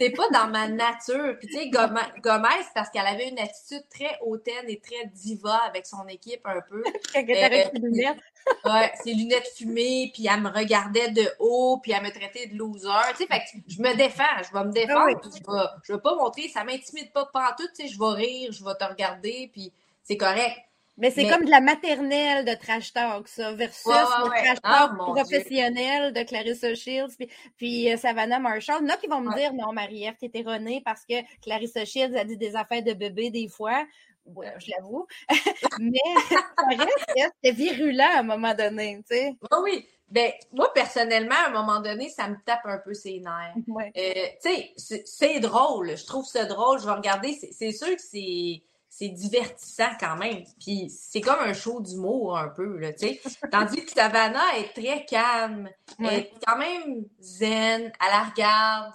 [0.00, 1.36] C'est pas dans ma nature.
[1.38, 5.86] Puis tu sais, Gomez, parce qu'elle avait une attitude très hautaine et très diva avec
[5.86, 6.82] son équipe un peu.
[7.14, 8.18] Quand elle euh, ses lunettes.
[8.64, 12.56] ouais, ses lunettes fumées, puis elle me regardait de haut, puis elle me traitait de
[12.56, 12.88] loser.
[13.10, 15.92] Tu sais, fait que je me défends, je vais me défendre, puis je vais, je
[15.92, 18.84] vais pas montrer, ça m'intimide pas tout, tu sais, je vais rire, je vais te
[18.84, 20.58] regarder, puis c'est correct.
[20.98, 24.98] Mais c'est comme de la maternelle de trash talk, ça, versus le trash ah, talk
[24.98, 28.80] professionnel de Clarissa Shields puis, puis euh, Savannah Marshall.
[28.82, 31.84] Il y en a qui vont me dire, non, Marie-Ève, t'es erronée parce que Clarissa
[31.84, 33.86] Shields a dit des affaires de bébé des fois.
[34.26, 35.06] Ouais, je l'avoue.
[35.80, 36.36] Mais ça
[36.68, 39.36] reste c'était virulent à un moment donné, tu sais.
[39.50, 39.86] Oh oui.
[40.08, 43.54] Ben, moi, personnellement, à un moment donné, ça me tape un peu ses nerfs.
[43.96, 45.96] Euh, tu sais, c'est drôle.
[45.96, 46.78] Je trouve ça drôle.
[46.80, 47.32] Je vais regarder.
[47.32, 48.62] C'est sûr que c'est
[48.94, 50.44] c'est divertissant quand même.
[50.60, 53.20] Puis c'est comme un show d'humour un peu, là, tu sais.
[53.50, 58.92] Tandis que Savannah est très calme, elle est quand même zen, elle la regarde.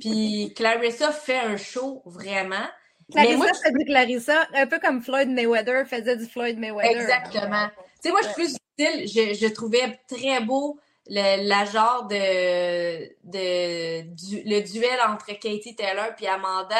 [0.00, 2.66] Puis Clarissa fait un show vraiment.
[3.12, 7.02] Clarissa moi, fait du Clarissa, un peu comme Floyd Mayweather faisait du Floyd Mayweather.
[7.02, 7.68] Exactement.
[8.02, 12.08] Tu sais, moi, je suis plus style, je, je trouvais très beau le, la genre
[12.08, 16.76] de, de du, le duel entre Katie Taylor et Amanda.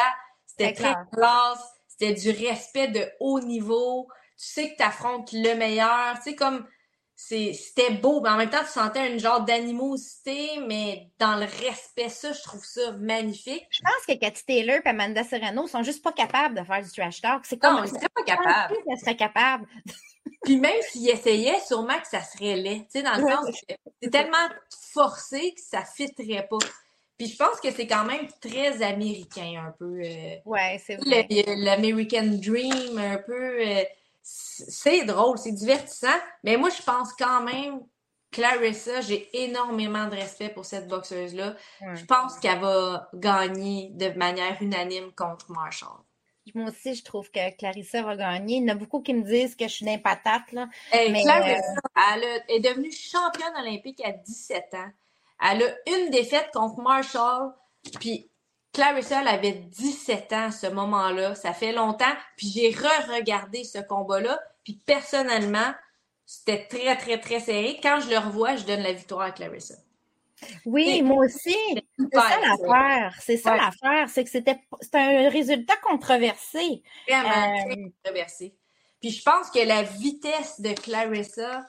[0.46, 1.73] C'était très classe
[2.04, 4.08] c'était du respect de haut niveau.
[4.36, 6.16] Tu sais que tu affrontes le meilleur.
[6.16, 6.66] Tu sais, comme
[7.16, 12.08] c'était beau, mais en même temps, tu sentais une genre d'animosité, mais dans le respect,
[12.08, 13.66] ça, je trouve ça magnifique.
[13.70, 16.90] Je pense que Cathy Taylor et Amanda Serrano sont juste pas capables de faire du
[16.90, 17.46] trash talk.
[17.46, 17.76] C'est comme.
[17.76, 18.74] Non, ils seraient pas capables.
[18.86, 19.66] Ils seraient capables.
[20.42, 22.80] Puis même s'ils essayaient, sûrement que ça serait laid.
[22.86, 24.48] Tu sais, dans le sens que c'est tellement
[24.92, 26.58] forcé que ça fitterait pas.
[27.16, 30.00] Puis je pense que c'est quand même très américain, un peu.
[30.02, 31.26] Euh, ouais, c'est vrai.
[31.56, 33.60] L'American Dream, un peu.
[33.60, 33.84] Euh,
[34.22, 36.18] c'est drôle, c'est divertissant.
[36.42, 37.80] Mais moi, je pense quand même,
[38.32, 41.54] Clarissa, j'ai énormément de respect pour cette boxeuse-là.
[41.94, 46.00] Je pense qu'elle va gagner de manière unanime contre Marshall.
[46.54, 48.56] Moi aussi, je trouve que Clarissa va gagner.
[48.56, 50.68] Il y en a beaucoup qui me disent que je suis patate Là.
[50.92, 54.90] mais, Clarissa, euh, elle est devenue championne olympique à 17 ans.
[55.42, 57.52] Elle a une défaite contre Marshall,
[58.00, 58.30] puis
[58.74, 61.34] Clarissa, elle avait 17 ans à ce moment-là.
[61.34, 62.12] Ça fait longtemps.
[62.36, 64.38] Puis j'ai re-regardé ce combat-là.
[64.64, 65.72] Puis personnellement,
[66.26, 67.78] c'était très, très, très serré.
[67.82, 69.76] Quand je le revois, je donne la victoire à Clarissa.
[70.66, 71.56] Oui, moi aussi.
[71.98, 73.14] C'est ça l'affaire.
[73.20, 74.08] C'est ça l'affaire.
[74.08, 74.58] C'est que c'était
[74.92, 76.82] un résultat controversé.
[77.08, 78.54] Vraiment très euh, controversé.
[79.00, 81.64] Puis je pense que la vitesse de Clarissa,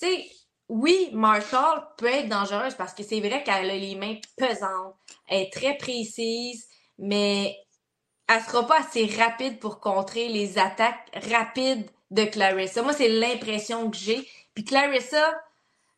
[0.00, 0.26] tu sais,
[0.70, 4.94] oui, Marshall peut être dangereuse parce que c'est vrai qu'elle a les mains pesantes,
[5.26, 7.56] elle est très précise, mais
[8.28, 12.82] elle sera pas assez rapide pour contrer les attaques rapides de Clarissa.
[12.82, 14.28] Moi, c'est l'impression que j'ai.
[14.54, 15.34] Puis Clarissa,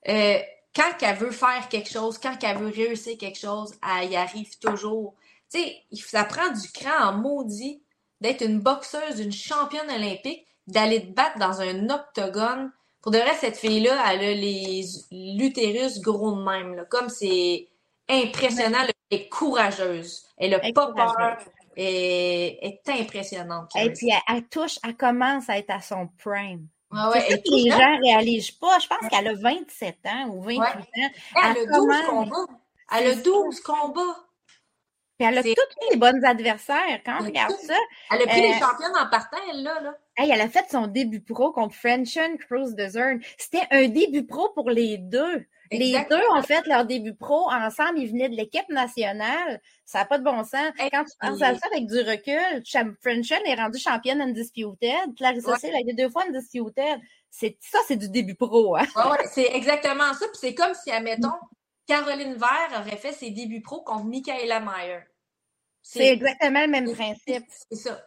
[0.09, 0.39] euh,
[0.75, 4.59] quand elle veut faire quelque chose, quand elle veut réussir quelque chose, elle y arrive
[4.59, 5.15] toujours.
[5.53, 7.83] Tu sais, ça prend du cran en maudit
[8.23, 13.35] d'être une boxeuse, une championne olympique, d'aller te battre dans un octogone pour de vrai,
[13.35, 16.75] cette fille-là, elle a les l'utérus gros de même.
[16.77, 16.85] Là.
[16.87, 17.69] Comme c'est
[18.09, 18.79] impressionnant,
[19.11, 20.25] elle est courageuse.
[20.39, 21.39] Elle a pas peur.
[21.77, 23.71] Elle est impressionnante.
[23.77, 26.67] Et puis, elle, touche, elle commence à être à son prime.
[26.93, 27.21] Ouais, ouais.
[27.23, 28.79] C'est ça Et que les gens réalisent pas.
[28.79, 30.67] Je pense qu'elle a 27 ans ou 28 Ouais.
[30.67, 31.11] ans.
[31.37, 32.07] Elle a Elle 12 commence.
[32.07, 32.53] combats.
[32.95, 34.17] Elle a C'est 12 combats.
[35.19, 37.01] Puis elle a toutes les bonnes adversaires.
[37.07, 37.67] Quand on regarde tout.
[37.67, 37.75] ça,
[38.11, 39.81] Elle a pris les Euh, championnes en partant, elle, là.
[39.81, 39.95] là.
[40.17, 43.21] Hey, elle a fait son début pro contre Frenchen Cruz de Zern.
[43.39, 45.47] C'était un début pro pour les deux.
[45.71, 47.99] Les deux ont fait leur début pro ensemble.
[47.99, 49.61] Ils venaient de l'équipe nationale.
[49.87, 50.71] Ça n'a pas de bon sens.
[50.79, 52.63] Quand tu penses à ça avec du recul,
[53.01, 55.15] Frenchen est rendue championne Undisputed.
[55.17, 55.59] Clarissa Ouais.
[55.59, 57.01] Seal a été deux fois Undisputed.
[57.31, 58.77] C'est, ça, c'est du début pro.
[58.77, 58.85] Hein?
[58.95, 60.27] Ouais, ouais, c'est exactement ça.
[60.27, 61.29] Puis c'est comme si, admettons,
[61.87, 65.01] Caroline Vert aurait fait ses débuts pro contre Michaela Meyer.
[65.81, 67.45] C'est exactement le même principe.
[67.71, 68.05] C'est ça.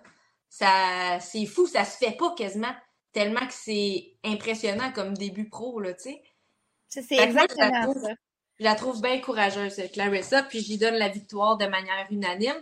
[0.58, 2.74] Ça, c'est fou, ça se fait pas quasiment.
[3.12, 6.24] Tellement que c'est impressionnant comme début pro, là, tu sais.
[6.88, 8.14] C'est, moi, je la exactement trouve- ça.
[8.58, 12.56] Je la trouve bien courageuse, Clarissa, puis j'y donne la victoire de manière unanime.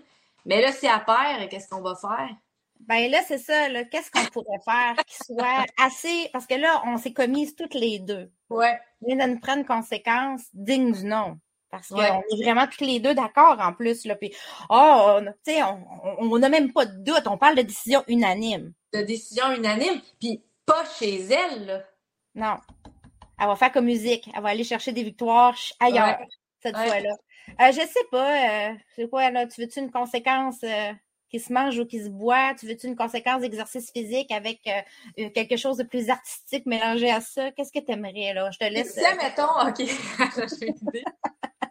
[0.45, 2.35] Mais là, c'est à pair, qu'est-ce qu'on va faire?
[2.79, 3.69] Ben là, c'est ça.
[3.69, 3.83] Là.
[3.83, 6.29] Qu'est-ce qu'on pourrait faire qui soit assez.
[6.33, 8.31] Parce que là, on s'est commises toutes les deux.
[8.49, 8.77] Ouais.
[9.01, 11.37] Vient de nous prendre conséquence digne du nom.
[11.73, 12.21] Parce qu'on Ouais.
[12.31, 14.05] est vraiment toutes les deux d'accord en plus.
[14.05, 14.15] Là.
[14.15, 14.31] Puis,
[14.69, 15.83] oh, on- tu sais, on
[16.19, 17.23] on- on n'a même pas de doute.
[17.25, 18.73] On parle de décision unanime.
[18.93, 21.81] De décision unanime, puis pas chez elle, là.
[22.35, 22.57] Non.
[23.41, 24.29] Elle va faire comme musique.
[24.35, 26.27] Elle va aller chercher des victoires ailleurs, Ouais.
[26.61, 26.85] cette Ouais.
[26.87, 27.15] fois-là.
[27.59, 28.69] Euh, je sais pas.
[28.69, 29.47] euh, c'est quoi, là?
[29.47, 30.91] Tu veux-tu une conséquence euh,
[31.31, 32.53] qui se mange ou qui se boit?
[32.59, 34.79] Tu veux-tu une conséquence d'exercice physique avec euh,
[35.23, 37.51] euh, quelque chose de plus artistique mélangé à ça?
[37.51, 38.51] Qu'est-ce que tu aimerais, là?
[38.51, 38.93] Je te laisse.
[38.93, 39.77] Si, admettons, OK,
[40.59, 41.03] j'ai une idée.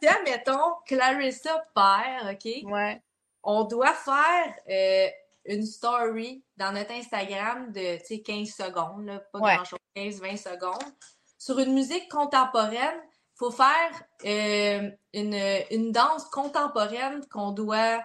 [0.03, 3.01] Si, admettons, Clarissa perd, OK, Ouais.
[3.45, 5.09] on doit faire euh,
[5.45, 9.55] une story dans notre Instagram de, tu sais, 15 secondes, là, pas Ouais.
[9.55, 10.93] grand-chose, 15-20 secondes,
[11.38, 13.01] sur une musique contemporaine.
[13.37, 15.35] faut faire euh, une,
[15.71, 18.01] une danse contemporaine qu'on doit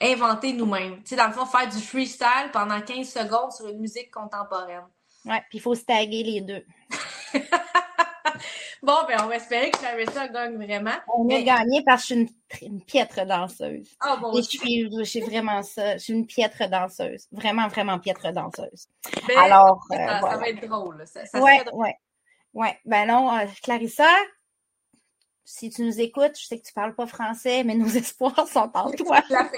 [0.00, 1.02] inventer nous-mêmes.
[1.02, 4.86] Tu sais, dans le fond, faire du freestyle pendant 15 secondes sur une musique contemporaine.
[5.24, 5.40] Ouais.
[5.48, 6.64] Puis il faut se taguer les deux.
[8.82, 10.94] Bon, ben, on va espérer que Clarissa gagne vraiment.
[11.14, 13.88] On Mais- a gagné parce que je suis une, tr- une piètre danseuse.
[14.00, 15.94] Ah, bon, Et je suis, je suis vraiment ça.
[15.96, 17.26] Je suis une piètre danseuse.
[17.32, 18.88] Vraiment, vraiment piètre danseuse.
[19.28, 20.36] ben, Alors, euh, ça, ça voilà.
[20.38, 21.04] va être drôle.
[21.06, 21.80] Ça, ça ouais, drôle.
[21.82, 21.96] ouais.
[22.54, 22.78] Ouais.
[22.84, 24.08] Ben non, euh, Clarissa,
[25.44, 28.70] si tu nous écoutes, je sais que tu parles pas français, mais nos espoirs sont
[28.74, 29.20] en toi.
[29.30, 29.48] La.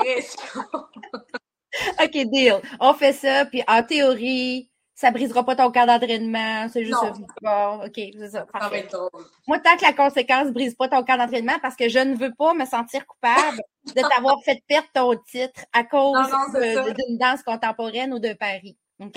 [2.03, 2.61] OK, deal.
[2.81, 6.69] On fait ça, puis en théorie, ça brisera pas ton cadre d'entraînement.
[6.73, 6.99] C'est juste.
[7.43, 8.31] Bon, OK, c'est ça.
[8.31, 8.79] Ça va Parfait.
[8.81, 9.25] être drôle.
[9.47, 12.33] Moi, tant que la conséquence brise pas ton cadre d'entraînement, parce que je ne veux
[12.35, 13.61] pas me sentir coupable
[13.95, 16.59] de t'avoir fait perdre ton titre à cause ça.
[16.59, 18.77] de- d'une danse contemporaine ou de Paris.
[18.99, 19.13] OK?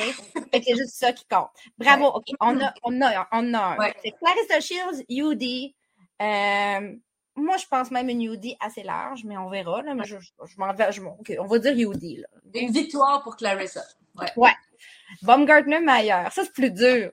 [0.51, 1.47] Fait que c'est juste ça qui compte.
[1.77, 2.07] Bravo.
[2.07, 2.25] OK.
[2.41, 3.77] On a, on a, on a un.
[3.77, 3.93] Ouais.
[4.03, 5.73] C'est Clarissa Shields, UD.
[6.21, 6.95] Euh,
[7.37, 9.81] moi, je pense même une UD assez large, mais on verra.
[9.81, 10.91] Là, mais je, je, je m'en vais.
[10.91, 12.19] Je, m'en- OK, on va dire UD.
[12.19, 12.27] Là.
[12.53, 13.83] Une victoire pour Clarissa.
[15.21, 16.25] Baumgartner Mayer.
[16.31, 17.11] Ça, c'est plus dur.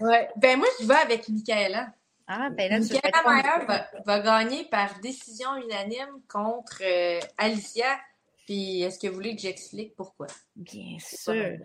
[0.00, 0.28] Ouais.
[0.36, 1.88] Ben, moi, je vais avec Michaela.
[2.26, 7.98] Ah, ben là, Michaela Mayer va, va gagner par décision unanime contre euh, Alicia.
[8.46, 10.26] Puis, est-ce que vous voulez que j'explique pourquoi?
[10.56, 11.58] Bien sûr.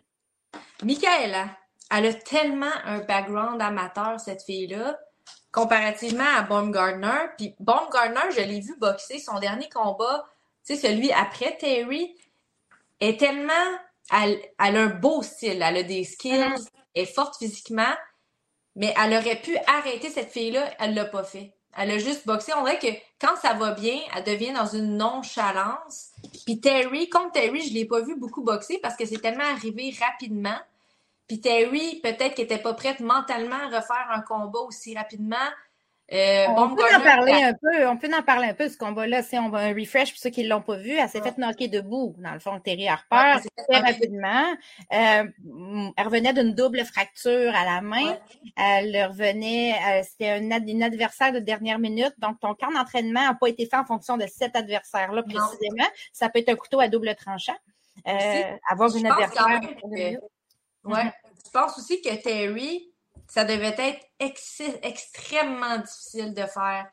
[0.83, 1.49] Michaela,
[1.89, 4.99] elle a tellement un background amateur, cette fille-là,
[5.51, 7.29] comparativement à Baumgartner.
[7.37, 10.25] Puis Baumgartner, je l'ai vu boxer son dernier combat,
[10.65, 12.15] tu sais, celui après Terry,
[12.99, 13.53] est tellement.
[14.11, 16.55] Elle, elle a un beau style, elle a des skills,
[16.93, 17.93] elle est forte physiquement,
[18.75, 21.53] mais elle aurait pu arrêter cette fille-là, elle l'a pas fait.
[21.75, 22.53] Elle a juste boxé.
[22.55, 22.87] On dirait que
[23.19, 26.11] quand ça va bien, elle devient dans une nonchalance.
[26.45, 29.93] Puis Terry, contre Terry, je l'ai pas vu beaucoup boxer parce que c'est tellement arrivé
[29.99, 30.57] rapidement.
[31.27, 35.35] Puis Terry, peut-être qu'elle était pas prête mentalement à refaire un combat aussi rapidement.
[36.13, 39.23] Euh, On peut en parler un peu, on peut en parler un peu ce combat-là.
[39.23, 41.31] Si on va un refresh pour ceux qui ne l'ont pas vu, elle s'est Ouais.
[41.31, 44.53] fait knocker debout, dans le fond, Terry Ouais, Harper, fait très rapidement.
[44.93, 45.23] Euh,
[45.97, 48.11] elle revenait d'une double fracture à la main.
[48.11, 48.19] Ouais.
[48.55, 52.13] Elle revenait, euh, c'était un, ad- une adversaire de dernière minute.
[52.19, 55.33] Donc, ton camp d'entraînement n'a pas été fait en fonction de cet adversaire-là Non.
[55.35, 55.89] précisément.
[56.13, 57.55] Ça peut être un couteau à double tranchant.
[58.69, 59.59] Avoir une adversaire.
[59.59, 60.19] que- minutes.
[60.85, 61.03] Ouais.
[61.03, 61.11] Mhm.
[61.45, 62.91] Je pense aussi que Terry,
[63.27, 66.87] ça devait être ex- extrêmement difficile de faire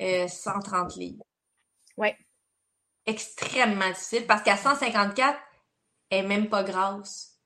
[0.00, 1.24] euh, 130 livres.
[1.96, 2.16] Ouais.
[3.06, 5.38] Extrêmement difficile parce qu'à 154,
[6.10, 7.36] elle est même pas grasse.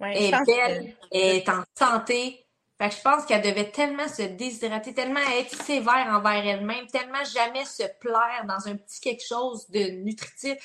[0.00, 2.46] Ouais, Elle est que- belle, elle est en santé.
[2.78, 7.22] Fait que je pense qu'elle devait tellement se déshydrater, tellement être sévère envers elle-même, tellement
[7.24, 10.56] jamais se plaire dans un petit quelque chose de nutritif.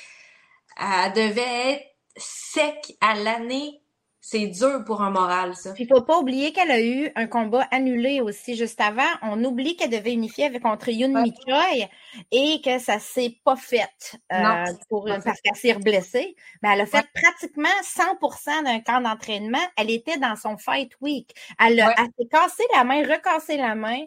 [0.79, 3.81] Elle devait être sec à l'année
[4.29, 5.71] c'est dur pour un moral, ça.
[5.71, 9.07] Puis, il faut pas oublier qu'elle a eu un combat annulé aussi juste avant.
[9.21, 11.89] On oublie qu'elle devait unifier avec, contre Yun Ouais.
[12.31, 13.87] Et que ça s'est pas fait
[14.33, 16.35] euh, Non, pour, pas parce qu'elle s'est blessée.
[16.61, 19.65] Mais elle a fait pratiquement 100% d'un camp d'entraînement.
[19.77, 21.33] Elle était dans son fight week.
[21.57, 21.95] Elle, a- Ouais.
[21.97, 24.01] elle s'est cassé la main, recassé la main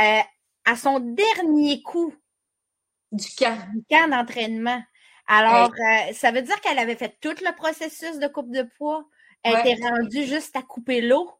[0.00, 0.20] euh,
[0.64, 2.14] à son dernier coup
[3.12, 3.58] Du camp.
[3.74, 4.82] du camp d'entraînement.
[5.26, 9.04] Alors, euh, ça veut dire qu'elle avait fait tout le processus de coupe de poids.
[9.46, 9.72] Elle Ouais.
[9.72, 11.30] était rendue juste à couper l'eau,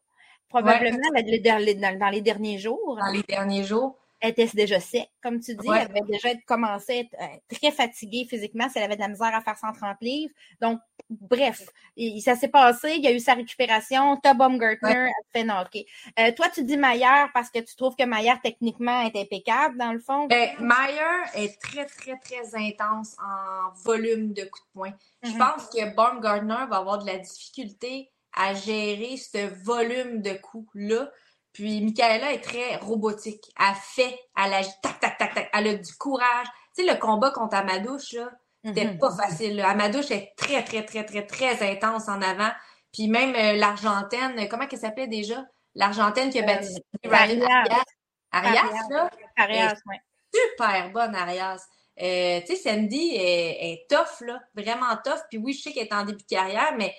[0.49, 2.97] probablement dans les- dans les, dans- dans les derniers jours.
[2.99, 3.97] Dans les derniers jours.
[4.19, 5.67] Elle était déjà sec, comme tu dis.
[5.69, 5.77] Ouais.
[5.81, 9.09] Elle avait déjà commencé à être euh, très fatiguée physiquement si elle avait de la
[9.09, 10.33] misère à faire 130 livres.
[10.59, 10.79] Donc,
[11.09, 11.61] bref,
[11.95, 12.93] il- ça s'est passé.
[12.97, 14.17] Il y a eu sa récupération.
[14.17, 15.85] T'as Baumgartner, elle fait knocker.
[16.19, 19.93] Euh, toi, tu dis Maillard parce que tu trouves que Maillard, techniquement, est impeccable, dans
[19.93, 20.27] le fond?
[20.27, 24.93] Ben, Meyer est très, très, très intense en volume de coups de poing.
[25.23, 25.37] Je Mhm.
[25.37, 31.09] pense que Baumgartner va avoir de la difficulté à gérer ce volume de coups-là.
[31.53, 33.43] Puis Michaela est très robotique.
[33.59, 35.49] Elle fait, elle agit, tac, tac, tac, tac.
[35.53, 36.45] Elle a du courage.
[36.75, 38.29] Tu sais, le combat contre Amadouche, là,
[38.67, 38.97] c'était Mhm.
[38.99, 39.55] pas facile.
[39.57, 39.69] là.
[39.69, 42.51] Amadouche est très, très, très, très, très intense en avant.
[42.93, 45.45] Puis même euh, l'Argentaine, comment qu'elle s'appelait déjà?
[45.75, 47.45] L'Argentaine qui a battu Euh, Ryan Arias.
[47.45, 47.83] Arias.
[48.31, 48.87] Arias, Arias.
[48.89, 49.99] là, Arias, ouais.
[50.33, 51.63] super bonne, Arias.
[52.01, 55.19] Euh, tu sais, Sandy est, est tough, là, vraiment tough.
[55.29, 56.93] Puis oui, je sais qu'elle est en début de carrière, mais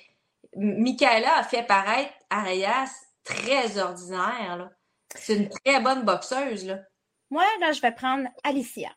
[0.56, 2.90] Michaela a fait paraître Arias
[3.24, 4.70] très ordinaire, là.
[5.14, 6.78] C'est une très bonne boxeuse, là.
[7.30, 8.90] Moi, là, je vais prendre Alicia.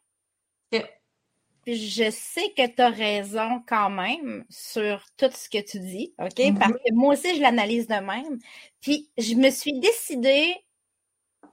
[1.64, 6.14] Puis je sais que tu as raison quand même sur tout ce que tu dis,
[6.18, 6.40] OK?
[6.40, 6.58] Mhm.
[6.58, 8.40] Parce que moi aussi, je l'analyse de même.
[8.82, 10.56] Puis je me suis décidée,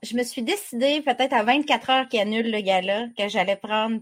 [0.01, 4.01] je me suis décidée peut-être à 24 heures qu'il annule le gala, que j'allais prendre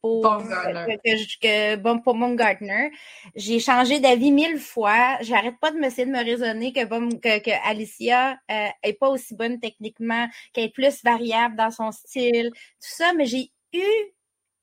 [0.00, 0.96] pour, Baumgartner.
[1.04, 2.90] que, que, bon, pour Baumgartner.
[3.34, 5.16] J'ai changé d'avis mille fois.
[5.22, 9.08] J'arrête pas de me essayer de me raisonner que, que, que Alicia euh, est pas
[9.08, 14.12] aussi bonne techniquement, qu'elle est plus variable dans son style, tout ça, mais j'ai eu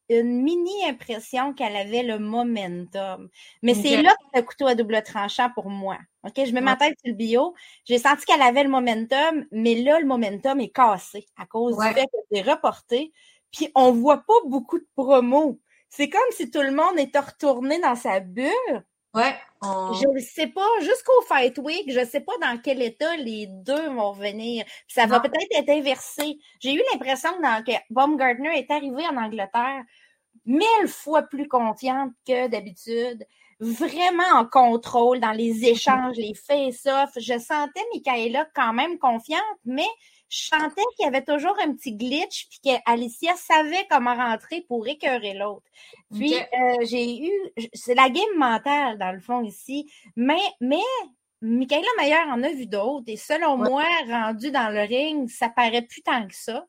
[0.10, 3.30] une mini impression qu'elle avait le momentum.
[3.64, 5.98] Mais c'est là que le couteau à double tranchant pour moi.
[6.24, 6.34] OK?
[6.46, 6.78] Je mets ma Ouais.
[6.78, 7.54] tête sur le bio.
[7.86, 11.90] J'ai senti qu'elle avait le momentum, mais là, le momentum est cassé à cause Ouais.
[11.90, 13.12] du fait que c'est reporté.
[13.52, 15.60] Puis on voit pas beaucoup de promos.
[15.90, 18.52] C'est comme si tout le monde était retourné dans sa bulle.
[19.14, 19.36] Ouais,
[19.66, 19.94] on...
[19.94, 23.48] Je ne sais pas, jusqu'au Fight Week, je ne sais pas dans quel état les
[23.48, 24.66] deux vont revenir.
[24.66, 26.38] Puis ça va peut-être être inversé.
[26.60, 27.30] J'ai eu l'impression
[27.66, 29.84] que, Baumgartner est arrivé en Angleterre
[30.46, 33.26] mille fois plus confiante que d'habitude,
[33.60, 37.12] vraiment en contrôle dans les échanges, les face-off.
[37.18, 39.88] Je sentais Michaela quand même confiante, mais
[40.30, 44.88] je sentais qu'il y avait toujours un petit glitch, puis qu'Alicia savait comment rentrer pour
[44.88, 45.68] écœurer l'autre.
[46.14, 47.32] Puis euh, j'ai eu,
[47.74, 50.82] c'est la game mentale dans le fond ici, mais mais
[51.42, 53.70] Michaela Mayer en a vu d'autres et selon Ouais.
[53.70, 56.66] moi, rendu dans le ring, ça paraît plus tant que ça.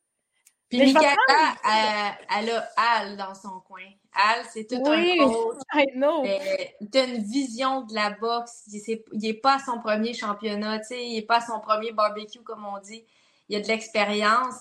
[0.68, 1.16] Puis Mais Michaela,
[1.64, 3.84] elle, elle a Al dans son coin.
[4.12, 5.16] Al, c'est tout Oui.
[5.20, 5.56] un coach.
[5.74, 6.24] I know.
[6.26, 6.38] Euh,
[6.80, 8.64] il a une vision de la boxe.
[8.66, 11.40] Il est- il est pas à son premier championnat, tu sais, il est pas à
[11.40, 13.04] son premier barbecue, comme on dit.
[13.48, 14.54] Il a de l'expérience.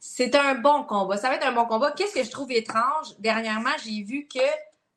[0.00, 1.16] C'est un bon combat.
[1.16, 1.92] Ça va être un bon combat.
[1.92, 3.16] Qu'est-ce que je trouve étrange?
[3.18, 4.40] Dernièrement, j'ai vu que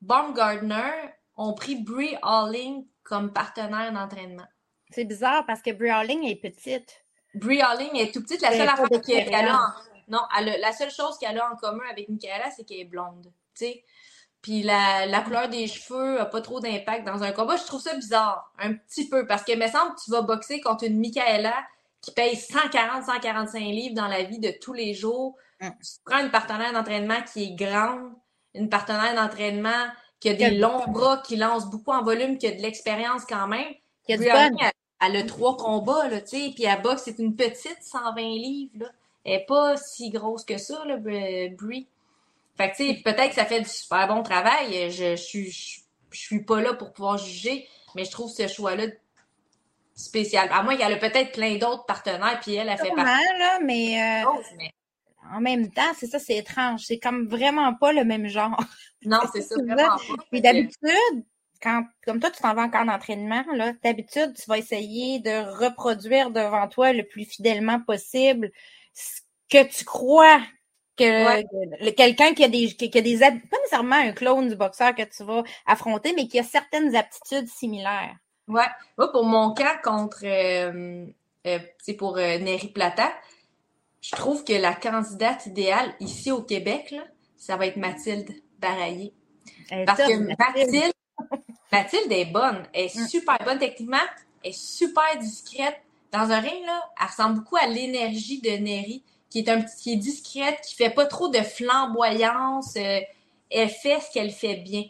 [0.01, 0.91] Baumgartner
[1.38, 4.45] ont pris Brie Alling comme partenaire d'entraînement.
[4.91, 7.03] C'est bizarre parce que Brawling est petite.
[7.33, 8.41] Brie Alling est tout petite.
[8.41, 9.73] La seule affaire qu'elle a, en-
[10.07, 12.86] non, elle a- la seule chose qu'elle a en commun avec Michaela, c'est qu'elle est
[12.86, 13.25] blonde,
[13.55, 13.83] tu sais.
[14.41, 17.57] Puis la, la couleur des cheveux a pas trop d'impact dans un combat.
[17.57, 20.61] Je trouve ça bizarre, un petit peu, parce que me semble que tu vas boxer
[20.61, 21.55] contre une Michaela
[22.06, 25.36] qui paye 140, 145 livres dans la vie de tous les jours.
[25.62, 25.70] Mm.
[25.82, 28.12] Tu prends une partenaire d'entraînement qui est grande,
[28.53, 29.88] une partenaire d'entraînement
[30.20, 33.24] qui a des Quel- longs bras, qui lance beaucoup en volume, qui a de l'expérience
[33.26, 33.74] quand même.
[34.08, 34.38] Il y a du Brie fun.
[34.45, 37.78] Alling, elle, elle a trois combats, là, tu sais, puis elle boxe, c'est une petite
[37.82, 38.88] 120 livres, là.
[39.24, 41.88] Elle est pas si grosse que ça, là, Br- Brie.
[42.58, 44.91] Fait que, tu sais, peut-être que ça fait du super bon travail.
[44.91, 48.86] Je, je, je suis pas là pour pouvoir juger, mais je trouve ce choix-là
[49.96, 50.50] spécial.
[50.52, 54.24] À moins qu'elle a peut-être plein d'autres partenaires, puis elle, elle fait partie là, mais
[54.26, 54.72] euh, mais
[55.34, 56.84] en même temps, c'est ça, c'est étrange.
[56.86, 58.62] C'est comme vraiment pas le même genre.
[59.06, 60.24] non, c'est ça, vraiment pas.
[60.32, 61.26] Puis d'habitude,
[61.62, 65.64] quand, comme toi, tu t'en vas en camp d'entraînement, là, d'habitude, tu vas essayer de
[65.64, 68.52] reproduire devant toi le plus fidèlement possible
[68.93, 70.41] ce que tu crois
[70.98, 71.26] que
[71.84, 71.93] Ouais.
[71.93, 75.24] quelqu'un qui a des, qui, a des, pas nécessairement un clone du boxeur que tu
[75.26, 78.16] vas affronter, mais qui a certaines aptitudes similaires.
[78.48, 78.64] Ouais.
[78.98, 81.06] Moi, pour mon camp contre, euh,
[81.48, 83.12] euh, c'est pour euh, Neri Plata,
[84.02, 87.04] je trouve que la candidate idéale ici au Québec, là,
[87.36, 89.14] ça va être Mathilde Baraillé.
[89.70, 90.91] Elle Parce que Mathilde.
[91.72, 92.64] Mathilde, est bonne.
[92.74, 93.08] Elle est Mm.
[93.08, 93.98] super bonne techniquement.
[94.43, 95.78] est super discrète.
[96.12, 99.76] Dans un ring, là, elle ressemble beaucoup à l'énergie de Neri, qui est un petit,
[99.82, 102.76] qui est discrète, qui fait pas trop de flamboyance.
[102.78, 103.00] Euh,
[103.50, 104.84] elle fait ce qu'elle fait bien.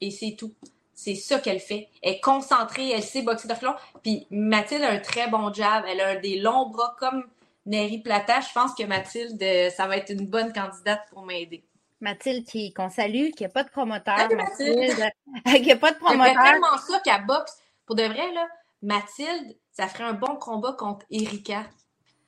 [0.00, 0.52] Et c'est tout.
[0.94, 1.88] C'est ça qu'elle fait.
[2.02, 3.74] Elle est concentrée, elle sait boxer de flanc.
[4.02, 5.84] Puis Mathilde a un très bon jab.
[5.88, 7.24] Elle a des longs bras comme
[7.66, 8.40] Neri Plata.
[8.40, 9.42] Je pense que Mathilde,
[9.74, 11.64] ça va être une bonne candidate pour m'aider.
[12.00, 14.18] Mathilde qui qu'on salue, qui n'a pas de promoteur.
[14.18, 15.10] Salut, Mathilde.
[15.62, 16.34] qui n'a pas de promoteur.
[16.36, 17.58] C'est tellement ça qu'elle boxe.
[17.86, 18.46] Pour de vrai, là,
[18.82, 21.64] Mathilde, ça ferait un bon combat contre Erika.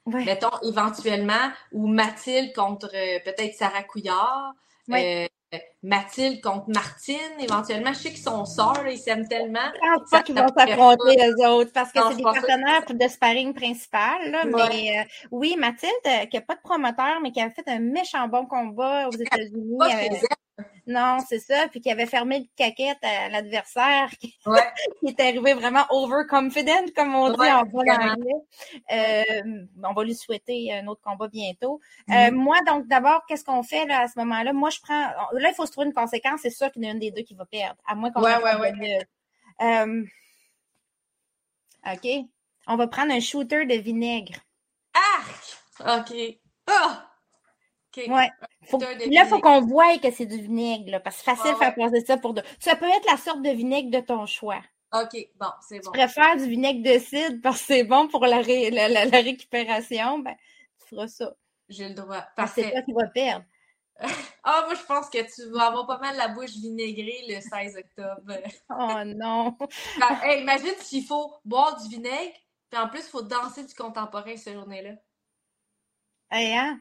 [0.06, 0.24] Ouais.
[0.24, 4.54] Mettons, éventuellement, ou Mathilde contre euh, peut-être Sarah Couillard.
[4.88, 5.28] Ouais.
[5.52, 7.93] Euh, Mathilde contre Martine, éventuellement.
[7.93, 9.59] Je sais qu'ils sont sœurs, ils s'aiment tellement.
[9.74, 13.55] Je pense pas qu'ils vont s'affronter eux autres parce que c'est des partenaires de sparring
[13.55, 14.31] principal.
[14.31, 14.68] Là, Ouais.
[14.68, 17.79] Mais euh, oui, Mathilde, euh, qui n'a pas de promoteur, mais qui a fait un
[17.79, 19.79] méchant bon combat aux États-Unis.
[19.83, 21.66] Euh, non, c'est ça.
[21.68, 24.61] Puis qui avait fermé le caquette à l'adversaire, qui, Ouais.
[25.01, 29.66] qui est arrivé vraiment overconfident, comme on dit Ouais, en bon anglais.
[29.85, 31.81] On va lui souhaiter un autre combat bientôt.
[32.09, 32.35] Mhm.
[32.35, 34.53] moi, donc, d'abord, qu'est-ce qu'on fait là, à ce moment-là?
[34.53, 35.09] Moi, je prends.
[35.33, 36.40] Là, il faut se trouver une conséquence.
[36.42, 38.22] C'est sûr qu'il y en a une des deux qui va perdre, à moins qu'on
[38.22, 38.98] Ouais, ouais, mieux.
[39.62, 40.04] Euh,
[41.92, 42.08] OK.
[42.66, 44.34] On va prendre un shooter de vinaigre.
[44.94, 46.10] Arc!
[46.10, 46.38] OK.
[46.66, 47.10] Ah!
[47.96, 48.04] OK.
[48.08, 48.30] Ouais.
[48.68, 51.52] Faut, là, il faut qu'on voie que c'est du vinaigre, là, parce que c'est facile
[51.52, 52.42] de Ouais, faire passer ça pour de.
[52.58, 54.60] Ça peut être la sorte de vinaigre de ton choix.
[54.92, 55.90] OK, bon, c'est bon.
[55.92, 59.04] Tu préfères du vinaigre de cidre parce que c'est bon pour la, ré- la, la-
[59.04, 60.34] la récupération, ben,
[60.80, 61.34] tu feras ça.
[61.68, 62.24] J'ai le droit.
[62.36, 63.44] Parce que c'est toi qui vas perdre.
[64.49, 67.76] Ah, moi, je pense que tu vas avoir pas mal la bouche vinaigrée le 16
[67.78, 68.34] octobre.
[68.70, 69.57] Oh non.
[69.99, 72.34] Ben, hey, imagine s'il faut boire du vinaigre,
[72.70, 74.92] puis en plus, il faut danser du contemporain cette journée-là.
[76.30, 76.78] Hey, hein?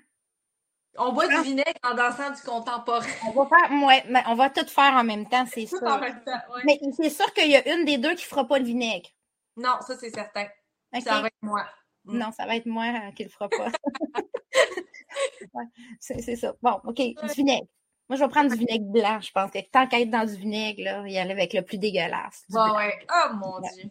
[0.97, 3.05] On boit du vinaigre en dansant du contemporain.
[3.27, 5.87] On va faire, ouais, mais on va tout faire en même temps, c'est Tout sûr.
[5.87, 6.61] en même temps, ouais.
[6.65, 9.09] Mais c'est sûr qu'il y a une des deux qui fera pas le vinaigre.
[9.57, 10.47] Non, ça, c'est certain.
[11.03, 11.65] Ça va être moi.
[12.05, 12.17] Mm.
[12.17, 13.71] Non, ça va être moi euh, qui le fera pas.
[15.53, 15.63] Ouais,
[15.99, 16.53] c'est c'est ça.
[16.61, 17.67] Bon, OK, du vinaigre.
[18.09, 20.35] Moi, je vais prendre du vinaigre blanc, je pense que tant qu'à être dans du
[20.35, 22.43] vinaigre, là, y aller avec le plus dégueulasse.
[22.49, 22.75] Bon, blanc.
[22.77, 22.93] ouais.
[23.11, 23.69] Oh, mon Ouais.
[23.75, 23.89] Dieu.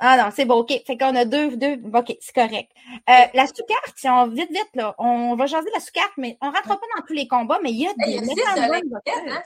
[0.00, 0.72] Ah non, c'est bon, OK.
[0.86, 1.80] Fait qu'on a deux, deux.
[1.94, 2.70] OK, c'est correct.
[3.08, 6.46] Euh, la sous-carte, si on vite, vite, là, on va jaser la sous-carte, mais on
[6.50, 8.54] rentrera pas dans tous les combats, mais il y a Hey, Il y des a
[8.68, 9.42] bonnes hein?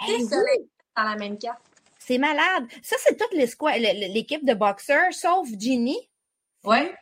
[0.00, 1.60] Hey, oui, dans la même carte.
[1.98, 2.66] c'est malade.
[2.82, 6.10] Ça, c'est toute l'équipe de boxeurs, sauf Ginny.
[6.64, 6.92] Ouais.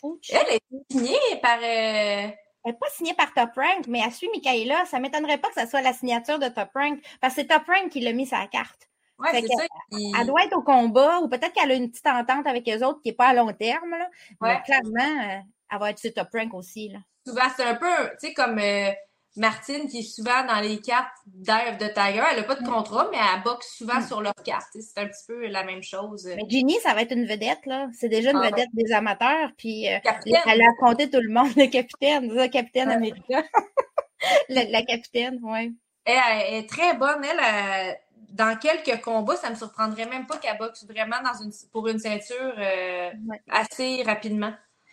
[0.00, 0.30] Fouch.
[0.30, 0.60] Elle est
[0.90, 1.58] signée par.
[1.62, 2.28] euh,
[2.64, 4.84] Elle n'est pas signée par Top Rank, mais elle suit Michaela.
[4.86, 7.46] Ça ne m'étonnerait pas que ça soit la signature de Top Rank, parce que c'est
[7.48, 8.88] Top Rank qui l'a mis la carte.
[9.18, 9.64] Ouais, que- ça.
[9.92, 12.84] qui- Elle doit être au combat, ou peut-être qu'elle a une petite entente avec eux
[12.84, 13.90] autres qui n'est pas à long terme.
[13.90, 14.08] Là.
[14.40, 14.62] Mais Ouais.
[14.64, 15.38] clairement, euh,
[15.70, 16.88] elle va être sur Top Rank aussi.
[16.88, 16.98] Là.
[17.26, 17.86] Souvent, c'est un peu,
[18.20, 18.90] tu sais, comme euh,
[19.36, 22.22] Martine qui est souvent dans les cartes d'Eye the Tiger.
[22.30, 24.06] Elle n'a pas de contrat, mais elle boxe souvent Mm.
[24.06, 24.68] sur leurs cartes.
[24.78, 26.28] C'est un petit peu la même chose.
[26.36, 27.64] Mais Ginny, ça va être une vedette.
[27.66, 27.88] là.
[27.98, 28.50] C'est déjà une Ah ouais.
[28.50, 29.50] vedette des amateurs.
[29.56, 29.98] Puis euh,
[30.46, 32.30] elle a affronté tout le monde, le capitaine.
[32.36, 32.94] Ça, capitaine Ouais.
[32.94, 33.42] américain.
[34.48, 35.74] la, la capitaine, oui.
[36.04, 37.24] Elle, elle est très bonne.
[37.24, 37.98] Elle, elle,
[38.30, 41.98] dans quelques combats, ça me surprendrait même pas qu'elle boxe vraiment dans une, pour une
[41.98, 43.40] ceinture euh, Ouais.
[43.50, 44.52] assez rapidement.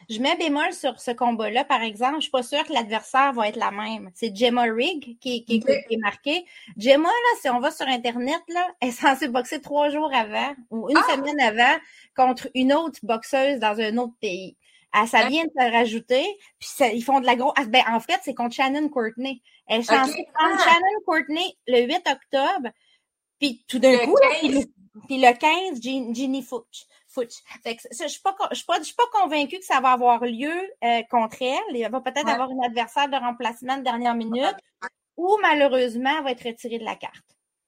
[0.10, 2.16] Je mets bémol sur ce combat-là, par exemple.
[2.16, 4.10] Je suis pas sûre que l'adversaire va être la même.
[4.16, 5.72] C'est Gemma Rigg qui, qui, Ok.
[5.88, 6.46] qui est marquée.
[6.78, 10.56] Gemma, là, si on va sur Internet, là, elle est censée boxer trois jours avant
[10.72, 11.14] ou une Ah!
[11.16, 11.78] semaine avant
[12.16, 14.58] contre une autre boxeuse dans un autre pays.
[14.92, 16.24] Ah, ça vient de se rajouter,
[16.58, 17.54] puis ça- ils font de la grosse...
[17.58, 19.44] Ah, ben, en fait, c'est contre Shannon Courtney.
[19.68, 20.64] Elle est censée prendre Ah!
[20.64, 22.70] Shannon Courtney le 8 octobre,
[23.40, 24.40] puis tout d'un coup, là, 15.
[24.40, 24.62] puis le,
[25.08, 26.88] puis le 15, Gin- Ginny Futch.
[27.12, 27.36] Futch.
[27.64, 29.80] Fait que ça, je suis pas, je suis pas, je suis pas convaincue que ça
[29.82, 30.54] va avoir lieu
[30.84, 31.76] euh, contre elle.
[31.76, 32.32] Elle va peut-être Ouais.
[32.34, 34.56] avoir une adversaire de remplacement de dernière minute,
[35.18, 37.16] ou malheureusement, elle va être retirée de la carte.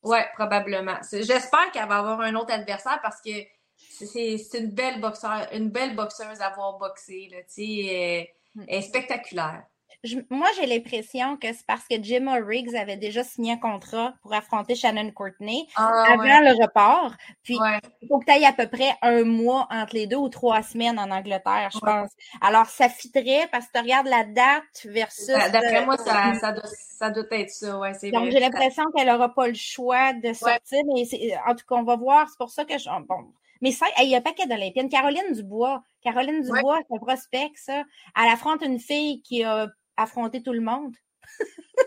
[0.03, 0.97] Ouais, probablement.
[1.11, 3.31] J'espère qu'elle va avoir un autre adversaire parce que
[3.75, 7.27] c'est- une belle boxeur, une belle boxeuse à voir boxer.
[7.31, 8.65] Là, elle, Mm.
[8.67, 9.63] elle est spectaculaire.
[10.03, 14.13] Je- moi, j'ai l'impression que c'est parce que Gemma Riggs avait déjà signé un contrat
[14.23, 16.53] pour affronter Shannon Courtney Ah, avant ouais.
[16.53, 17.13] le report.
[17.43, 17.79] Puis, Ouais.
[18.01, 20.63] il faut que tu ailles à peu près un mois entre les deux ou trois
[20.63, 21.91] semaines en Angleterre, je Ouais.
[21.91, 22.09] pense.
[22.41, 25.27] Alors, ça fitterait parce que tu regardes la date versus.
[25.27, 27.77] D'après euh, moi, ça, ça, doit, ça doit être ça.
[27.77, 31.53] Ouais, c'est Donc, j'ai l'impression qu'elle n'aura pas le choix de sortir, mais c'est- en
[31.53, 32.27] tout cas, on va voir.
[32.27, 32.89] C'est pour ça que je.
[33.07, 33.31] Bon.
[33.63, 34.89] Mais ça, il y a un paquet d'Olympiennes.
[34.89, 35.83] Caroline Dubois.
[36.03, 36.57] Caroline Ouais.
[36.59, 37.83] Dubois, c'est un prospect, ça.
[38.19, 39.67] Elle affronte une fille qui a
[40.03, 40.95] affronté tout le monde.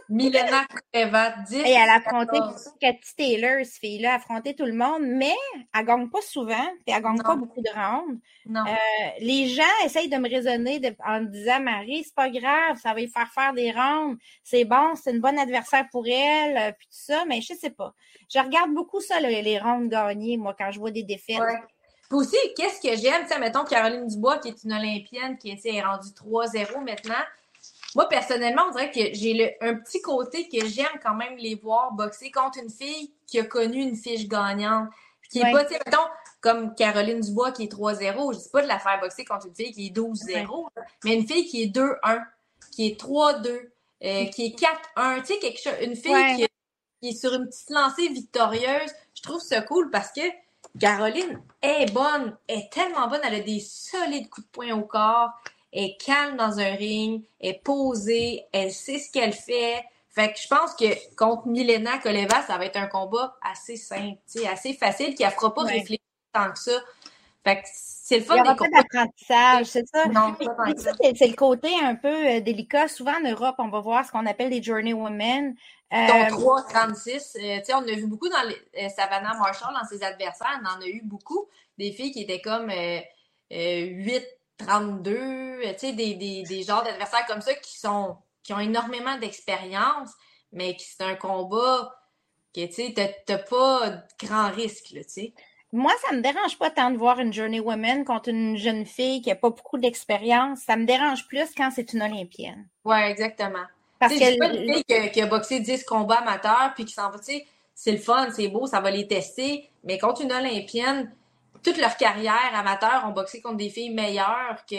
[0.09, 1.57] Milena Kuteva, 10.
[1.57, 2.75] Et elle a affronté 14.
[2.81, 5.35] Cathy Taylor, cette fille-là, a affronté tout le monde, mais
[5.75, 7.23] elle gagne pas souvent, puis elle gagne Non.
[7.23, 8.21] pas beaucoup de rounds.
[8.47, 8.65] Non.
[8.67, 8.75] Euh,
[9.21, 12.93] les gens essayent de me raisonner de- en me disant Marie, c'est pas grave, ça
[12.93, 16.73] va lui faire faire des rounds, c'est bon, c'est une bonne adversaire pour elle, euh,
[16.73, 17.95] puis tout ça, mais je sais pas.
[18.33, 21.39] Je regarde beaucoup ça, le- les rounds gagnés, moi, quand je vois des défaites.
[21.41, 21.59] Ouais.
[22.11, 25.51] Puis aussi, qu'est-ce que j'aime, tu sais, mettons Caroline Dubois, qui est une Olympienne, qui
[25.51, 27.15] est rendue 3-0 maintenant.
[27.95, 31.93] Moi, personnellement, on dirait que j'ai un petit côté que j'aime quand même les voir
[31.93, 34.89] boxer contre une fille qui a connu une fiche gagnante.
[35.31, 35.75] Qui est pas, tu
[36.41, 38.35] comme Caroline Dubois qui est 3-0.
[38.35, 40.69] Je dis pas de la faire boxer contre une fille qui est 12-0,
[41.05, 42.23] mais une fille qui est 2-1,
[42.71, 43.49] qui est 3-2,
[44.05, 44.61] euh, qui est
[44.97, 45.21] 4-1.
[45.21, 46.47] Tu sais, quelque chose, une fille qui,
[47.01, 48.93] qui, est sur une petite lancée victorieuse.
[49.15, 50.21] Je trouve ça cool parce que
[50.79, 55.31] Caroline est bonne, est tellement bonne, elle a des solides coups de poing au corps,
[55.75, 59.85] est calme dans un ring, est posée, elle sait ce qu'elle fait.
[60.09, 64.19] Fait que je pense que contre Milena Koleva, ça va être un combat assez simple,
[64.51, 65.99] assez facile, qui ne fera pas réfléchir
[66.33, 66.81] tant que ça.
[67.45, 68.37] Fait que c'est le fun.
[68.37, 70.07] Il aura pas d'apprentissage, c'est ça?
[70.07, 72.89] Non, c'est le côté un peu euh, délicat.
[72.89, 75.55] Souvent en Europe, on va voir ce qu'on appelle des journey women.
[75.95, 77.37] Euh, 3, 36.
[77.41, 80.81] Euh, on a vu beaucoup dans les, euh, Savannah Marshall, dans ses adversaires, on en
[80.81, 81.47] a eu beaucoup.
[81.79, 82.71] Des filles qui étaient comme
[83.51, 84.25] 8,
[84.59, 90.11] 32, des, des, des genres d'adversaires comme ça qui sont qui ont énormément d'expérience,
[90.53, 91.95] mais qui c'est un combat
[92.55, 95.35] que tu n'as pas grand risque, tu sais
[95.75, 99.21] moi, ça me dérange pas tant de voir une Journey Woman contre une jeune fille
[99.23, 100.61] qui n'a pas beaucoup d'expérience.
[100.61, 102.69] Ça me dérange plus quand c'est une Olympienne.
[102.85, 103.65] Oui, exactement.
[103.99, 104.39] Parce que.
[104.39, 107.47] pas une fille qui, a boxé 10 combats amateurs puis qui s'en va, tu sais,
[107.75, 109.69] c'est le fun, c'est beau, ça va les tester.
[109.83, 111.13] Mais contre une Olympienne,
[111.65, 114.77] toute leur carrière amateur ont boxé contre des filles meilleures que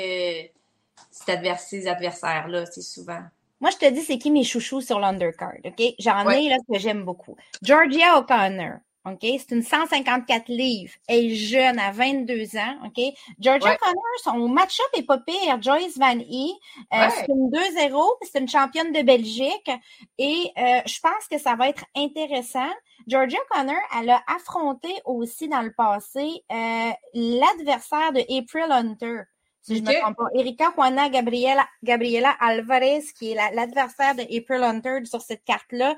[1.12, 3.22] ces adversaires-là, c'est souvent.
[3.60, 5.82] Moi, je te dis, c'est qui mes chouchous sur l'undercard, OK?
[6.00, 7.36] J'en ai là que j'aime beaucoup.
[7.62, 8.80] Georgia O'Connor.
[9.06, 9.20] OK?
[9.22, 10.94] C'est une 154 livres.
[11.08, 12.76] Elle est jeune, à 22 ans.
[12.86, 13.04] OK?
[13.40, 15.62] Georgia Connor, son match-up est pas pire.
[15.62, 16.52] Joyce Van E.
[16.94, 18.18] Euh, c'est une 2-0.
[18.24, 19.70] C'est une championne de Belgique.
[20.18, 22.72] Et euh, je pense que ça va être intéressant.
[23.08, 29.22] Georgia Connor, elle a affronté aussi dans le passé euh, l'adversaire de April Hunter.
[29.62, 30.28] Si je ne me trompe pas.
[30.36, 35.96] Erika Juana Gabriela, Gabriela Alvarez, qui est l'adversaire de April Hunter sur cette carte-là.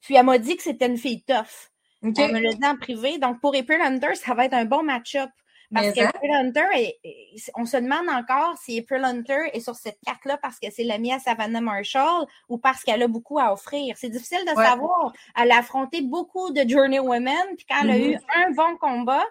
[0.00, 1.73] puis elle m'a dit que c'était une fille tough.
[2.04, 3.18] On me dit en privé.
[3.18, 5.30] Donc, pour April Hunter, ça va être un bon match-up.
[5.72, 6.94] Parce qu'April Hunter,
[7.56, 11.12] on se demande encore si April Hunter est sur cette carte-là parce que c'est l'amie
[11.12, 13.96] à Savannah Marshall ou parce qu'elle a beaucoup à offrir.
[13.98, 15.12] C'est difficile de savoir.
[15.36, 18.46] Elle a affronté beaucoup de Journey Women, puis quand elle a eu mm-hmm.
[18.46, 19.24] un bon combat,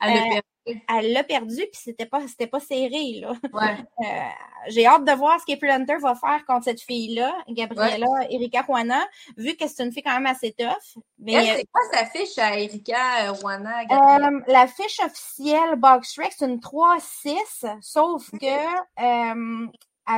[0.00, 3.32] elle euh, elle l'a perdu, puis c'était pas, c'était pas serré, là.
[4.00, 8.62] Euh, j'ai hâte de voir ce qu'April Hunter va faire contre cette fille-là, Gabriella Erika
[8.66, 9.00] Juana,
[9.36, 11.02] vu que c'est une fille quand même assez tough.
[11.18, 13.80] Mais, c'est quoi sa fiche à Erika Juana?
[13.82, 19.56] Euh, la fiche officielle Box c'est une 3-6, sauf que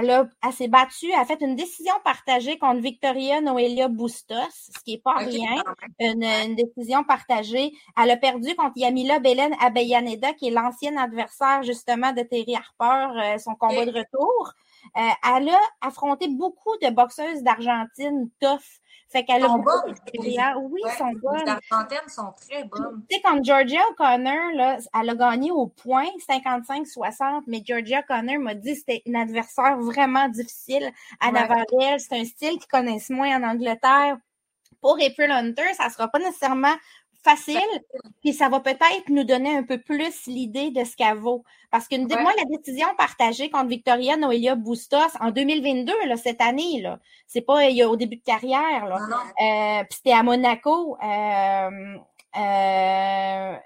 [0.00, 4.92] elle, s'est battue, elle a fait une décision partagée contre Victoria Noelia Bustos, ce qui
[4.92, 5.62] n'est pas rien,
[6.00, 7.72] une, décision partagée.
[8.00, 13.20] Elle a perdu contre Yamila Belen Abeyaneda, qui est l'ancienne adversaire justement de Terry Harper,
[13.20, 14.52] euh, son combat de retour.
[14.96, 15.00] Euh,
[15.36, 18.80] elle a affronté beaucoup de boxeuses d'Argentine tough.
[19.12, 19.68] Fait qu'elle a beaucoup
[20.18, 21.44] Oui, ouais, sont bonnes.
[21.44, 23.04] Les Argentines sont très bonnes.
[23.10, 28.38] Tu sais, quand Georgia O'Connor, là, elle a gagné au point 55-60, mais Georgia O'Connor
[28.38, 31.98] m'a dit que c'était une adversaire vraiment difficile à ouais.
[31.98, 34.16] C'est un style qu'ils connaissent moins en Angleterre.
[34.80, 36.74] Pour April Hunter, ça sera pas nécessairement
[37.22, 37.60] facile,
[38.20, 41.44] puis ça va peut-être nous donner un peu plus l'idée de ce qu'elle vaut.
[41.70, 46.80] Parce que moi, la décision partagée contre Victoria Noelia Bustos en 2022, là, cette année,
[46.82, 48.98] là, c'est pas il y a au début de carrière, là.
[48.98, 50.96] Euh, puis c'était à Monaco.
[51.02, 51.96] Euh,
[52.36, 53.56] euh,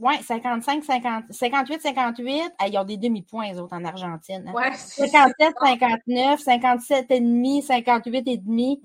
[0.00, 2.52] ouais, 55, 50, 58, 58.
[2.68, 4.44] ils ont des demi-points, les autres, en Argentine.
[4.48, 4.52] Hein.
[4.52, 8.80] Ouais, 57, 59, 57 et demi, 58 et demi.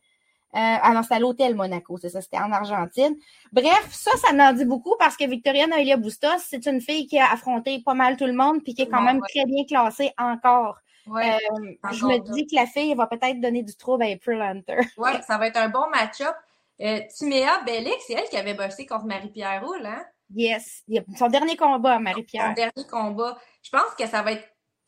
[0.53, 3.15] Euh, ah non, c'était à l'hôtel Monaco, c'est ça, c'était en Argentine.
[3.53, 7.17] Bref, ça, ça m'en dit beaucoup parce que Victoria Noelia Bustos, c'est une fille qui
[7.17, 10.11] a affronté pas mal tout le monde puis qui est quand même très bien classée
[10.17, 10.77] encore.
[11.07, 14.41] Ouais, euh, je me dis que la fille va peut-être donner du trouble à April
[14.41, 14.79] Hunter.
[14.97, 16.35] Oui, ça va être un bon match-up.
[16.81, 20.03] Euh, Timéa Bellic, c'est elle qui avait bossé contre Marie-Pierre Roule, hein?
[20.33, 20.83] Yes.
[21.17, 22.49] Son dernier combat, Marie-Pierre.
[22.49, 23.37] Son dernier combat.
[23.63, 24.47] Je pense que ça va être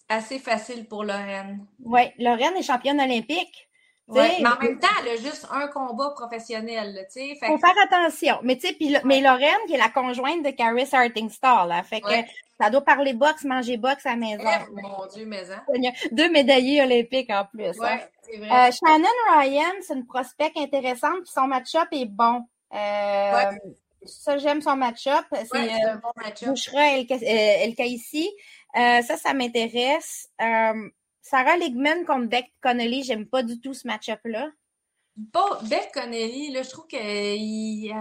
[0.09, 1.65] assez facile pour Lorraine.
[1.79, 3.69] Oui, Lorraine est championne olympique.
[4.07, 7.07] Ouais, mais en même temps, elle a juste un combat professionnel.
[7.15, 8.37] Il faut faire attention.
[8.43, 12.13] Mais, puis, mais Lorraine, qui est la conjointe de Caris Hartingstall, là, fait que
[12.59, 14.43] ça doit parler boxe, manger boxe à la maison.
[14.43, 15.55] Eh, mon Dieu, maison.
[16.11, 17.79] Deux médaillés olympiques en plus.
[17.81, 17.99] Hein.
[18.29, 18.67] Ouais, vrai.
[18.67, 22.43] Euh, Shannon Ryan, c'est une prospect intéressante, puis son match-up est bon.
[22.73, 23.51] Euh,
[24.05, 25.25] ça, j'aime son match-up.
[25.31, 26.49] C'est un bon match-up.
[26.49, 27.73] Bouchera El, El.
[28.75, 30.29] Euh, ça, ça m'intéresse.
[31.23, 34.51] Sarah Ligman contre Beck Connolly, j'aime pas du tout ce match-up-là.
[35.15, 36.97] Bon, Beck Connolly, là, je trouve que
[37.35, 37.95] il,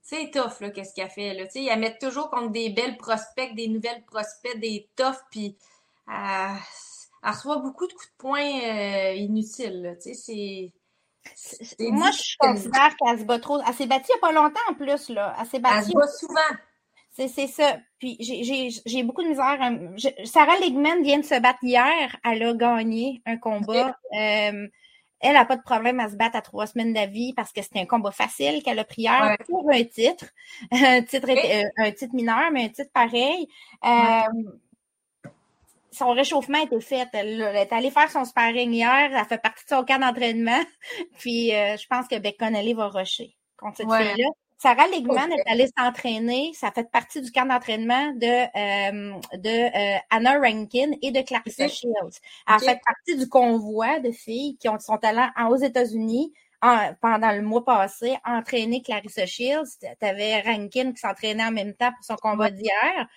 [0.00, 1.44] c'est tough, là, qu'est-ce qu'elle fait, là.
[1.54, 5.56] Ils la mettent toujours contre des belles prospects, des nouvelles prospects, des toughs, puis
[6.08, 6.56] elle,
[7.22, 9.90] elle reçoit beaucoup de coups de poing euh, inutiles, là.
[10.00, 10.14] C'est...
[10.14, 13.60] c'est Moi, je considère qu'elle se bat trop.
[13.66, 15.36] Elle s'est battue il n'y a pas longtemps en plus, là.
[15.38, 15.90] Elle s'est Elle battue.
[15.90, 16.56] se bat souvent.
[17.14, 17.78] C'est c'est ça.
[17.98, 19.58] Puis j'ai- j'ai j'ai beaucoup de misère.
[19.62, 22.16] euh, je- Sarah Ligman vient de se battre hier.
[22.24, 23.96] Elle a gagné un combat.
[24.18, 24.66] Euh,
[25.24, 27.80] elle n'a pas de problème à se battre à trois semaines d'avis parce que c'était
[27.80, 29.36] un combat facile qu'elle a pris hier Ouais.
[29.46, 30.24] pour un titre.
[30.72, 33.46] Un titre, euh, un titre mineur, mais un titre pareil.
[33.84, 34.22] Euh,
[35.94, 37.06] Son réchauffement était fait.
[37.12, 39.10] Elle, elle est allée faire son sparring hier.
[39.14, 40.60] Elle fait partie de son camp d'entraînement.
[41.18, 44.28] Puis euh, je pense que Beck Connolly va rusher contre cette fille-là.
[44.62, 46.52] Sarah Ligman est allée s'entraîner.
[46.54, 51.66] Ça fait partie du camp d'entraînement de, euh, de euh, Anna Rankin et de Clarissa.
[51.66, 52.20] Shields.
[52.48, 56.32] Elle fait partie du convoi de filles qui ont, sont allées en- aux États-Unis
[56.62, 59.78] en- pendant le mois passé entraîner Clarissa Shields.
[59.80, 63.08] Tu avais Rankin qui s'entraînait en même temps pour son combat d'hier.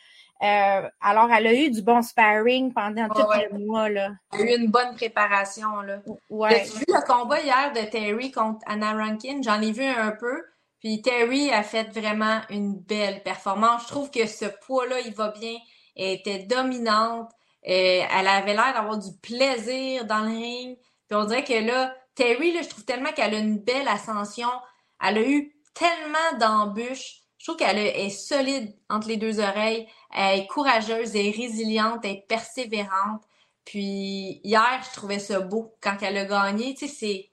[0.41, 3.47] Euh, alors, elle a eu du bon sparring pendant tout ouais.
[3.51, 3.87] le mois.
[3.87, 4.09] Là.
[4.33, 5.99] Elle a eu une bonne préparation, là.
[6.29, 6.55] Ouais.
[6.61, 9.41] As-tu vu le combat hier de Terry contre Anna Rankin?
[9.43, 10.43] J'en ai vu un peu.
[10.86, 13.81] Puis Terry a fait vraiment une belle performance.
[13.81, 15.57] Je trouve que ce poids-là, il va bien.
[15.95, 17.31] Elle était dominante.
[17.67, 20.77] Euh, elle avait l'air d'avoir du plaisir dans le ring.
[21.07, 24.47] Puis on dirait que là, Terry, là, je trouve tellement qu'elle a une belle ascension.
[25.03, 27.23] Elle a eu tellement d'embûches.
[27.39, 29.88] Je trouve qu'elle est solide entre les deux oreilles.
[30.13, 33.23] Elle est courageuse, elle est résiliente, elle est persévérante.
[33.65, 36.75] Puis hier, je trouvais ça beau quand elle a gagné.
[36.75, 37.31] Tu sais,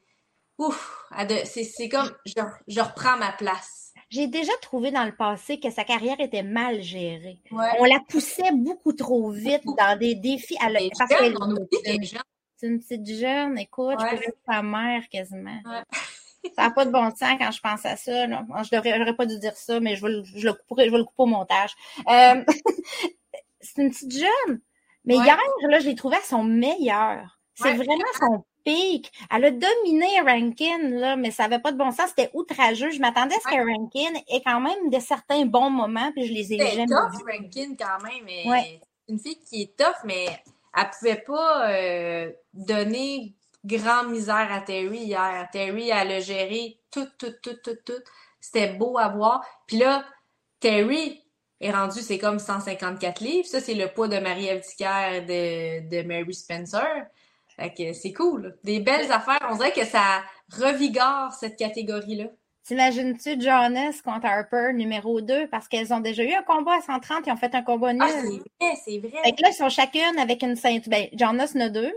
[0.66, 1.06] ouf,
[1.44, 2.32] c'est comme je,
[2.68, 3.92] je reprends ma place.
[4.10, 7.40] J'ai déjà trouvé dans le passé que sa carrière était mal gérée.
[7.50, 7.70] Ouais.
[7.78, 10.56] On la poussait beaucoup trop vite dans des défis.
[10.64, 11.34] Elle est parce qu'elle-.
[12.56, 14.10] C'est une petite jeune, écoute, je Ouais.
[14.10, 15.60] pourrais être sa mère quasiment.
[15.64, 15.82] Ouais.
[16.54, 18.26] Ça n'a pas de bon sens quand je pense à ça.
[18.26, 18.44] Là.
[18.62, 20.98] Je j'aurais pas dû dire ça, mais je vais le, je le couperai, je vais
[20.98, 21.74] le couper au montage.
[22.08, 22.44] Euh,
[23.60, 24.60] c'est une petite jeune.
[25.04, 25.24] Mais Ouais.
[25.24, 25.38] hier,
[25.68, 27.38] là, je l'ai trouvée à son meilleur.
[27.54, 29.12] C'est vraiment son pic.
[29.30, 32.08] Elle a dominé Rankin, là, mais ça n'avait pas de bon sens.
[32.10, 32.90] C'était outrageux.
[32.90, 36.32] Je m'attendais à ce que Rankin ait quand même de certains bons moments, puis je
[36.32, 37.24] les ai C'est jamais tough, vus.
[37.32, 38.24] Rankin, quand même.
[38.24, 38.80] Mais Ouais.
[39.08, 40.26] une fille qui est tough, mais
[40.76, 43.34] elle pouvait pas euh, donner
[43.64, 45.48] grand misère à Terry hier.
[45.52, 48.02] Terry, elle a géré tout, tout, tout, tout, tout.
[48.40, 49.44] C'était beau à voir.
[49.66, 50.04] Puis là,
[50.60, 51.22] Terry
[51.60, 53.46] est rendu, c'est comme 154 livres.
[53.46, 54.62] Ça, c'est le poids de Marie-Ève
[55.26, 57.06] de, de Mary Spencer.
[57.94, 58.56] C'est cool.
[58.64, 59.46] Des belles affaires.
[59.50, 60.22] On dirait que ça
[60.56, 62.24] revigore cette catégorie-là.
[62.64, 67.26] T'imagines-tu Jonas contre Harper numéro 2 parce qu'elles ont déjà eu un combat à 130
[67.26, 68.02] ils ont fait un combat nul.
[68.04, 69.22] Ah, c'est vrai, c'est vrai.
[69.24, 70.88] Fait que là, ils sont chacune avec une ceinture.
[70.90, 71.92] Ben, Jonas en a deux.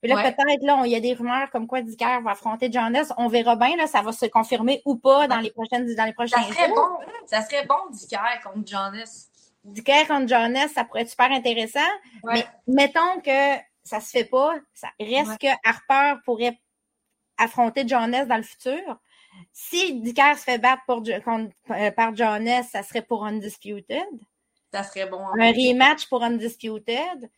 [0.00, 0.32] Puis là, Ouais.
[0.32, 3.12] peut-être, là, il y a des rumeurs comme quoi Dicker va affronter Jonas.
[3.16, 6.12] On verra bien, là, ça va se confirmer ou pas dans les prochaines, dans les
[6.12, 6.76] prochains Ça serait jours.
[7.00, 7.06] bon.
[7.26, 9.26] Ça serait bon, Dicker contre Jonas.
[9.64, 11.80] Dicker contre Jonas, ça pourrait être super intéressant.
[12.22, 12.34] Ouais.
[12.34, 12.46] Mais
[12.86, 13.56] mettons que
[13.88, 16.58] ça se fait pas, ça reste que Harper pourrait
[17.36, 18.98] affronter Jonas dans le futur.
[19.52, 24.06] Si Dicker se fait battre pour, Jo- contre- euh, par Jonas, ça serait pour Undisputed.
[24.72, 25.18] Ça serait bon.
[25.26, 27.30] un rematch pour Undisputed.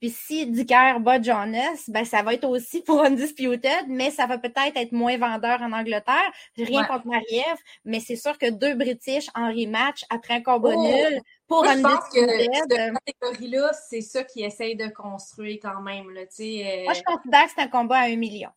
[0.00, 4.38] Puis si Dicker bat Jonas, ben ça va être aussi pour Undisputed, mais ça va
[4.38, 6.30] peut-être être moins vendeur en Angleterre.
[6.56, 6.86] Rien Ouais.
[6.86, 10.82] contre Marie-Ève, mais c'est sûr que deux British en rematch après un combat Oh!
[10.82, 12.70] nul pour Moi, je pense que Undisputed.
[12.70, 16.10] cette catégorie-là, c'est ça qu'ils essayent de construire quand même.
[16.10, 18.50] Là, euh, Moi, je considère que c'est un combat à un million.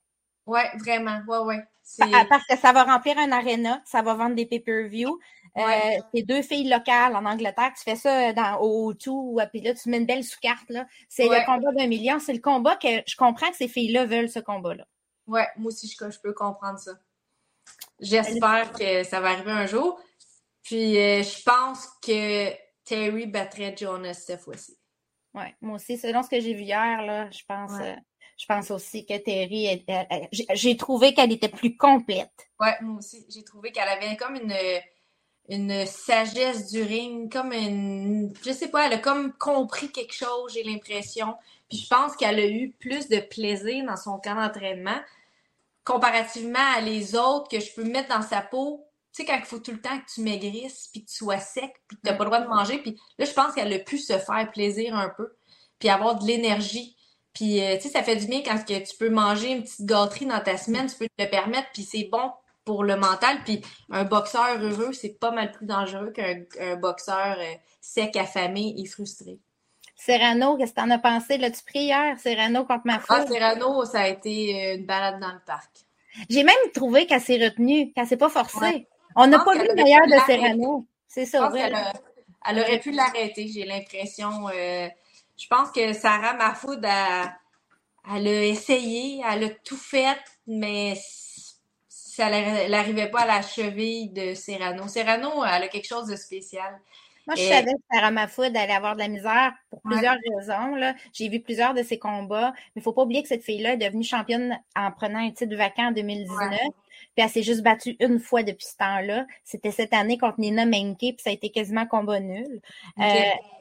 [0.45, 1.19] Ouais, vraiment.
[1.27, 1.63] Ouais, ouais.
[2.29, 5.19] Parce que ça va remplir un arena, ça va vendre des pay-per-view.
[5.57, 5.99] Euh, Ouais.
[6.13, 7.73] c'est deux filles locales en Angleterre.
[7.75, 10.69] Tu fais ça dans, au tout, puis là, tu mets une belle sous-carte.
[10.69, 10.85] là.
[11.09, 11.39] C'est Ouais.
[11.39, 12.19] le combat d'un million.
[12.19, 14.85] C'est le combat que je comprends que ces filles-là veulent ce combat-là.
[15.27, 16.91] Ouais, moi aussi, je, je peux comprendre ça.
[17.99, 19.99] J'espère que ça va arriver un jour.
[20.63, 22.49] Puis, euh, je pense que
[22.85, 24.77] Terry battrait Jonas cette fois-ci.
[25.33, 27.91] Ouais, moi aussi, selon ce que j'ai vu hier, là, je pense, Ouais.
[27.91, 27.95] euh,
[28.37, 29.85] je pense aussi que Terry,
[30.53, 32.31] j'ai trouvé qu'elle était plus complète.
[32.59, 33.25] Ouais, moi aussi.
[33.29, 34.53] J'ai trouvé qu'elle avait comme une,
[35.51, 40.53] une sagesse du ring, comme une, je sais pas, elle a comme compris quelque chose,
[40.53, 41.35] j'ai l'impression.
[41.69, 44.99] Puis je pense qu'elle a eu plus de plaisir dans son camp d'entraînement
[45.83, 48.85] comparativement à les autres que je peux mettre dans sa peau.
[49.13, 51.39] Tu sais, quand il faut tout le temps que tu maigrisses, puis que tu sois
[51.39, 52.77] sec, puis que tu n'as pas le droit de manger.
[52.77, 55.33] Puis là, je pense qu'elle a pu se faire plaisir un peu,
[55.79, 56.95] puis avoir de l'énergie.
[57.33, 60.27] Puis, euh, tu sais, ça fait du bien quand tu peux manger une petite gâterie
[60.27, 62.31] dans ta semaine, tu peux te le permettre, puis c'est bon
[62.71, 63.43] pour le mental.
[63.43, 68.75] Puis un boxeur heureux, c'est pas mal plus dangereux qu'un un boxeur euh, sec, affamé
[68.77, 69.39] et frustré.
[69.97, 71.37] Serrano, qu'est-ce que t'en as pensé?
[71.37, 73.25] L'as-tu pris hier, Serrano contre ma Ah?
[73.27, 75.69] Serrano, ça a été euh, une balade dans le parc.
[76.29, 78.57] J'ai même trouvé qu'elle s'est retenue, qu'elle s'est pas forcée.
[78.59, 78.87] Ouais.
[79.17, 80.87] On n'a pas vu le meilleur de Serrano.
[81.09, 81.73] C'est ça, vrai.
[82.47, 84.47] Elle, aurait pu l'arrêter, j'ai l'impression.
[84.47, 84.87] Euh,
[85.37, 87.33] je pense que Sarah Mafoud a,
[88.15, 90.17] elle a essayé, elle a tout fait,
[90.47, 90.95] mais
[92.21, 94.87] ça n'arrivait pas à la cheville de Serrano.
[94.87, 96.79] Serrano, elle a quelque chose de spécial.
[97.25, 100.75] Moi, je savais que Sarah Mafoud allait avoir de la misère pour plusieurs raisons.
[101.13, 103.73] J'ai vu plusieurs de ses combats, mais il ne faut pas oublier que cette fille-là
[103.73, 106.59] est devenue championne en prenant un titre vacant en 2019.
[107.15, 109.25] Puis elle s'est juste battue une fois depuis ce temps-là.
[109.43, 112.61] C'était cette année contre Nina Menke, puis ça a été quasiment combat nul.
[112.99, 113.03] Euh,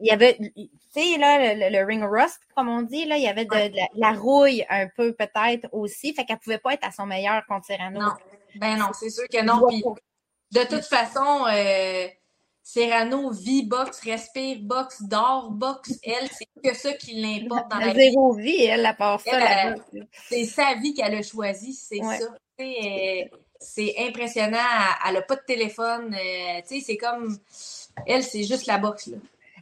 [0.01, 3.29] il y avait, tu sais, là, le, ring rust, comme on dit, là, il y
[3.29, 6.15] avait de, la, rouille un peu peut-être aussi.
[6.15, 8.01] Fait qu'elle pouvait pas être à son meilleur contre Serrano.
[8.01, 8.13] Non,
[8.55, 9.61] ben non, c'est sûr que non.
[10.53, 12.09] De toute façon, euh,
[12.73, 15.99] Serrano vit boxe, respire boxe, dort boxe.
[16.05, 18.11] Elle, c'est que ça qui l'importe dans la, vie.
[18.11, 19.75] Zéro vie, elle, à part ça.
[20.29, 22.29] C'est sa vie qu'elle a choisie, c'est ça.
[22.61, 23.25] Euh,
[23.59, 24.59] c'est impressionnant.
[25.05, 26.15] Elle n'a pas de téléphone.
[26.15, 27.37] Euh, c'est comme.
[28.07, 29.09] Elle, c'est juste la boxe.
[29.09, 29.17] Là.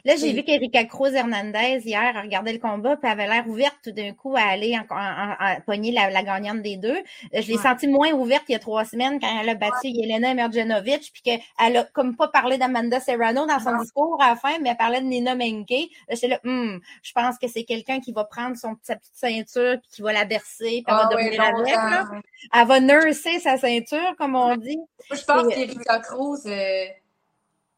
[0.05, 3.75] Là, j'ai vu qu'Erika Cruz Hernandez, hier, a regardé le combat, puis avait l'air ouverte
[3.83, 6.97] tout d'un coup à aller en, en, pogner la, gagnante des deux.
[6.97, 9.87] Euh, je l'ai sentie moins ouverte il y a trois semaines quand elle a battu
[9.87, 14.35] Yelena Merjanovic, puis qu'elle a comme pas parlé d'Amanda Serrano dans son discours à la
[14.35, 15.89] fin, mais elle parlait de Nina Menke.
[16.09, 19.77] J'étais là, hum, je pense que c'est quelqu'un qui va prendre son, sa petite ceinture,
[19.81, 21.75] puis qui va la bercer, puis elle va ah devenir avec.
[21.75, 22.05] Là.
[22.53, 24.79] Elle va nurser sa ceinture, comme on dit.
[25.11, 26.41] je pense qu'Erika Cruz...
[26.45, 26.85] Euh,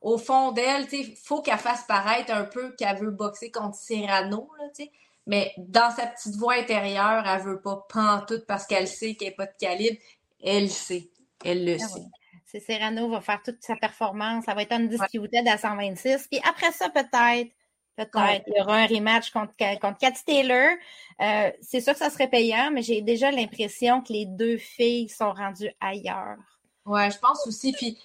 [0.01, 4.49] au fond d'elle, il faut qu'elle fasse paraître un peu qu'elle veut boxer contre Serrano,
[4.59, 4.85] là,
[5.27, 9.35] mais dans sa petite voix intérieure, elle veut pas pantoute parce qu'elle sait qu'elle n'est
[9.35, 9.97] pas de calibre.
[10.43, 11.09] Elle sait.
[11.45, 12.01] Elle le ah sait.
[12.45, 14.45] C'est Serrano va faire toute sa performance.
[14.45, 16.27] Ça va être un disputed à 126.
[16.27, 17.51] Puis après ça, peut-être,
[17.95, 20.75] peut-être, il y aura un rematch contre, contre Kat Taylor.
[21.21, 25.07] Euh, c'est sûr que ça serait payant, mais j'ai déjà l'impression que les deux filles
[25.07, 26.37] sont rendues ailleurs.
[26.85, 27.71] Ouais, je pense aussi.
[27.73, 27.97] Puis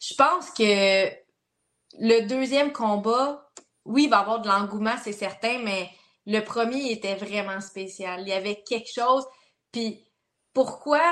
[0.00, 1.21] je pense que
[1.98, 3.50] le deuxième combat,
[3.84, 5.90] oui, il va y avoir de l'engouement, c'est certain, mais
[6.26, 8.22] le premier était vraiment spécial.
[8.22, 9.26] Il y avait quelque chose.
[9.72, 10.04] Puis
[10.52, 11.02] pourquoi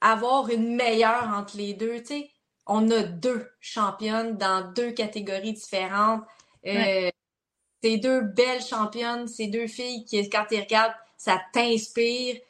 [0.00, 2.00] avoir une meilleure entre les deux?
[2.00, 2.30] Tu sais,
[2.66, 6.22] on a deux championnes dans deux catégories différentes.
[6.66, 7.10] Euh,
[7.82, 12.40] Ces deux belles championnes, ces deux filles qui, quand tu regardes, ça t'inspire.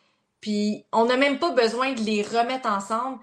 [0.40, 3.18] Puis on n'a même pas besoin de les remettre ensemble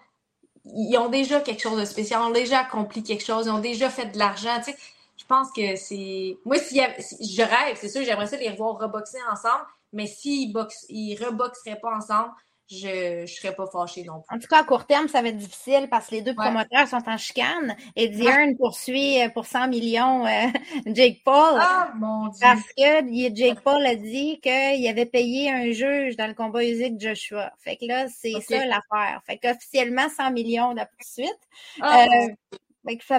[0.74, 3.60] ils ont déjà quelque chose de spécial, ils ont déjà accompli quelque chose, ils ont
[3.60, 4.58] déjà fait de l'argent.
[4.58, 4.78] Tu sais,
[5.18, 6.38] je pense que c'est.
[6.46, 10.86] Moi, si, je rêve, c'est sûr, j'aimerais ça les revoir reboxer ensemble, mais s'ils box...
[10.90, 12.32] ils reboxeraient pas ensemble,
[12.70, 14.36] je ne serais pas fâchée non plus.
[14.36, 16.88] En tout cas, à court terme, ça va être difficile parce que les deux promoteurs
[16.88, 17.76] sont en chicane.
[17.96, 20.48] Et Diane poursuit euh, pour 100 millions euh,
[20.88, 21.60] Jake Paul.
[21.60, 22.40] Ah, mon Dieu!
[22.42, 27.00] Parce que Jake Paul a dit qu'il avait payé un juge dans le combat de
[27.00, 27.52] Joshua.
[27.60, 29.22] Fait que là, c'est ça l'affaire.
[29.28, 31.40] Fait qu'officiellement, 100 millions de poursuite.
[31.82, 32.58] Ah, euh,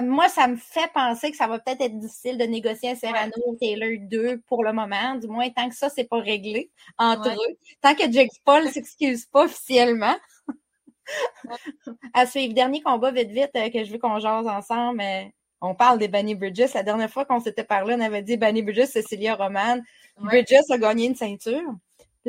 [0.03, 3.31] moi, ça me fait penser que ça va peut-être être difficile de négocier un Serrano
[3.59, 7.57] Taylor 2 pour le moment, du moins tant que ça, c'est pas réglé entre eux.
[7.81, 10.15] Tant que Jake Paul s'excuse pas officiellement.
[12.13, 15.01] à suivre, dernier combat vite vite euh, que je veux qu'on jase ensemble.
[15.61, 16.73] on parle des Bunny Bridges.
[16.73, 19.79] La dernière fois qu'on s'était parlé, on avait dit Bunny Bridges, Cecilia Roman.
[20.17, 21.63] Bridges a gagné une ceinture.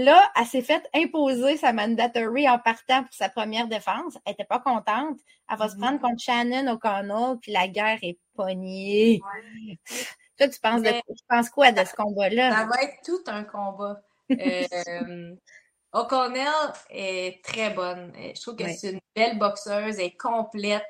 [0.00, 4.16] Là, elle s'est faite imposer sa mandatory en partant pour sa première défense.
[4.24, 5.18] Elle n'était pas contente.
[5.50, 5.80] Elle va se mm-hmm.
[5.80, 9.20] prendre contre Shannon O'Connell, puis la guerre est pognée.
[10.38, 12.52] Toi, tu penses, tu penses quoi de ce combat-là?
[12.52, 14.00] Ça va être tout un combat.
[14.30, 15.34] Euh,
[15.92, 18.12] O'Connell est très bonne.
[18.16, 20.86] Je trouve que c'est une belle boxeuse, elle est complète,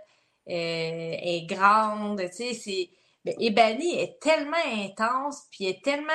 [0.50, 2.20] euh, elle est grande.
[2.28, 2.90] Tu sais, c'est.
[3.24, 6.12] Ebony est tellement intense, puis elle est tellement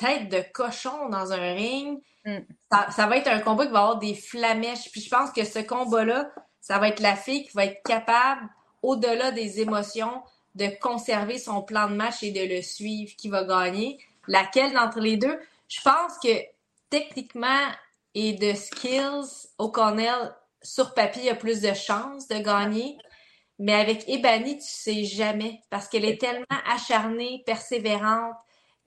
[0.00, 2.00] tête de cochon dans un ring.
[2.24, 2.38] Mm.
[2.90, 4.90] Ça, va être un combat qui va avoir des flamèches.
[4.90, 8.48] Puis je pense que ce combat-là, ça va être la fille qui va être capable,
[8.82, 10.22] au-delà des émotions,
[10.54, 13.98] de conserver son plan de match et de le suivre, qui va gagner.
[14.26, 15.38] Laquelle d'entre les deux?
[15.68, 16.28] Je pense que
[16.88, 17.68] techniquement
[18.14, 22.98] et de skills, O'Connell, sur papier, a plus de chances de gagner.
[23.58, 28.34] Mais avec Ebony, tu sais jamais parce qu'elle est tellement acharnée, persévérante,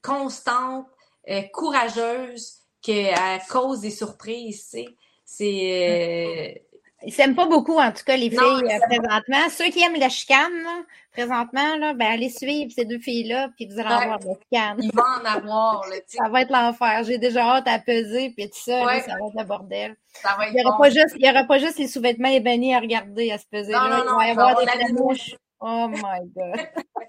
[0.01, 0.87] constante,
[1.29, 4.85] euh, courageuse qu'à cause des surprises, tu sais.
[5.25, 6.59] C'est.
[6.59, 6.59] Euh,
[7.05, 9.49] ils s'aiment pas beaucoup, en tout cas, les filles, euh, présentement.
[9.49, 10.65] Ceux qui aiment la chicane,
[11.11, 14.77] présentement, là, ben, allez suivre ces deux filles-là, puis vous allez avoir de la chicane.
[14.81, 17.03] Ils vont en avoir, là, Ça va être l'enfer.
[17.03, 19.95] J'ai déjà hâte à peser, puis tout ça, ça va être le bordel.
[20.13, 23.37] Ça va être il n'y aura, aura pas juste les sous-vêtements ébénis à regarder, à
[23.37, 23.73] se peser.
[23.73, 23.97] Non, là.
[23.97, 25.35] Non, non, il va y avoir des mouches.
[25.59, 26.59] Oh my God.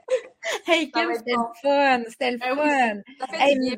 [0.67, 2.03] hey, Kim, c'était le fun.
[2.09, 3.27] C'était le ben fun.
[3.27, 3.77] ça fait du bien.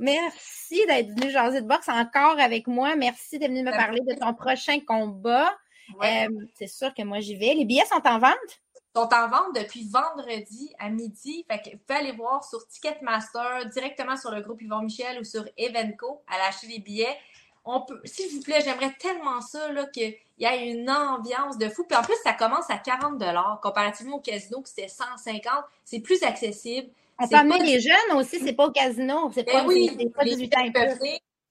[0.00, 2.96] Merci d'être venu jaser de boxe encore avec moi.
[2.96, 5.56] Merci d'être venu me parler de ton prochain combat.
[6.02, 7.54] Euh, c'est sûr que moi, j'y vais.
[7.54, 8.60] Les billets sont en vente?
[8.96, 11.44] sont en vente depuis vendredi à midi.
[11.50, 15.24] Fait que vous pouvez aller voir sur Ticketmaster, directement sur le groupe Yvon Michel ou
[15.24, 17.18] sur Evenco, à acheter des billets.
[17.66, 21.68] On peut, s'il vous plaît, j'aimerais tellement ça, là, qu'il y ait une ambiance de
[21.68, 21.84] fou.
[21.84, 23.22] Puis en plus, ça commence à 40
[23.60, 25.52] comparativement au casino, que c'était 150.
[25.84, 26.88] C'est plus accessible.
[27.18, 29.30] On peut amener les jeunes aussi, c'est pas au casino.
[29.34, 30.70] C'est ben pas, oui, pas 18 ans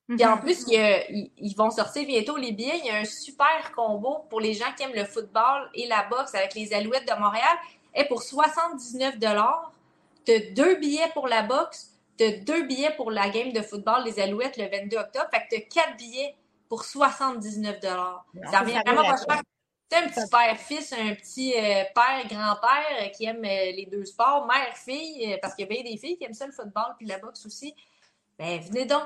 [0.08, 0.40] puis en mhm.
[0.40, 2.78] plus, ils vont sortir bientôt les billets.
[2.78, 6.04] Il y a un super combo pour les gens qui aiment le football et la
[6.04, 7.56] boxe avec les Alouettes de Montréal.
[7.94, 13.10] Et pour 79 tu as deux billets pour la boxe, tu as deux billets pour
[13.10, 15.26] la game de football, les Alouettes, le 22 octobre.
[15.32, 16.34] Fait que tu as quatre billets
[16.68, 19.42] pour 79 Ça revient vraiment pas cher.
[19.88, 24.04] Tu un petit père-fils, un petit euh, père, grand-père euh, qui aime euh, les deux
[24.04, 27.06] sports, mère-fille, parce qu'il y a bien des filles qui aiment ça, le football puis
[27.06, 27.74] la boxe aussi.
[28.38, 29.04] Ben, venez donc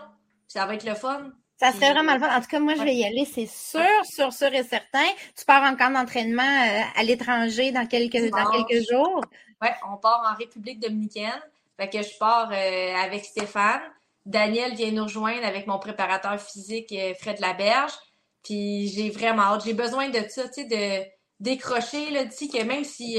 [0.50, 1.30] ça va être le fun.
[1.58, 2.36] Ça serait vraiment le fun.
[2.36, 5.06] En tout cas, moi, je vais y aller, c'est sûr, sûr, sûr et certain.
[5.36, 9.20] Tu pars en camp d'entraînement euh, à l'étranger dans quelques, dans quelques jours?
[9.62, 11.40] Oui, on part en République dominicaine.
[11.78, 13.82] Fait que je pars euh, avec Stéphane.
[14.26, 17.92] Daniel vient nous rejoindre avec mon préparateur physique, euh, Fred Laberge.
[18.42, 19.64] Puis j'ai vraiment hâte.
[19.64, 21.06] J'ai besoin de ça, tu sais, de
[21.40, 23.18] décrocher, là, d'ici que même si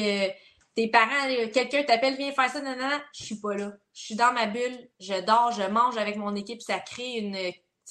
[0.75, 3.73] tes parents, quelqu'un t'appelle, viens faire ça, non, non, je suis pas là.
[3.93, 7.35] Je suis dans ma bulle, je dors, je mange avec mon équipe, ça crée une,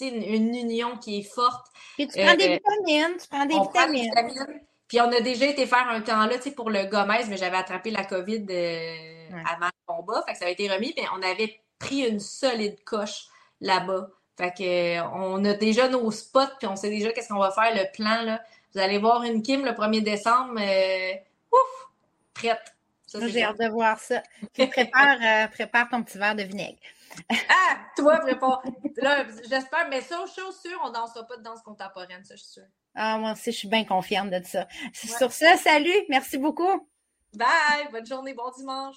[0.00, 1.66] une, une union qui est forte.
[1.96, 4.60] Puis tu prends des euh, vitamines, tu prends des vitamines.
[4.88, 7.36] Puis on a déjà été faire un temps là, tu sais, pour le Gomez, mais
[7.36, 11.04] j'avais attrapé la COVID euh, avant le combat, fait que ça avait été remis, puis
[11.16, 13.26] on avait pris une solide coche
[13.60, 14.08] là-bas.
[14.40, 17.74] Fait que on a déjà nos spots, puis on sait déjà qu'est-ce qu'on va faire,
[17.74, 18.40] le plan, là.
[18.72, 20.58] Vous allez voir une Kim le 1er décembre.
[20.58, 21.12] Euh,
[21.52, 21.88] ouf!
[22.32, 22.74] prête.
[23.12, 24.22] J'ai hâte de voir ça.
[24.52, 26.78] Puis prépare, euh, prépare ton petit verre de vinaigre.
[27.30, 28.62] ah, toi, prépare.
[28.96, 32.42] Là, j'espère, mais ça, chose sûre, on ne dansera pas de danse contemporaine, ça, je
[32.42, 32.68] suis sûre.
[32.94, 34.66] Ah, moi aussi, je suis bien confiante de ça.
[34.92, 36.88] Sur ça, salut, merci beaucoup.
[37.34, 38.96] Bye, bonne journée, bon dimanche.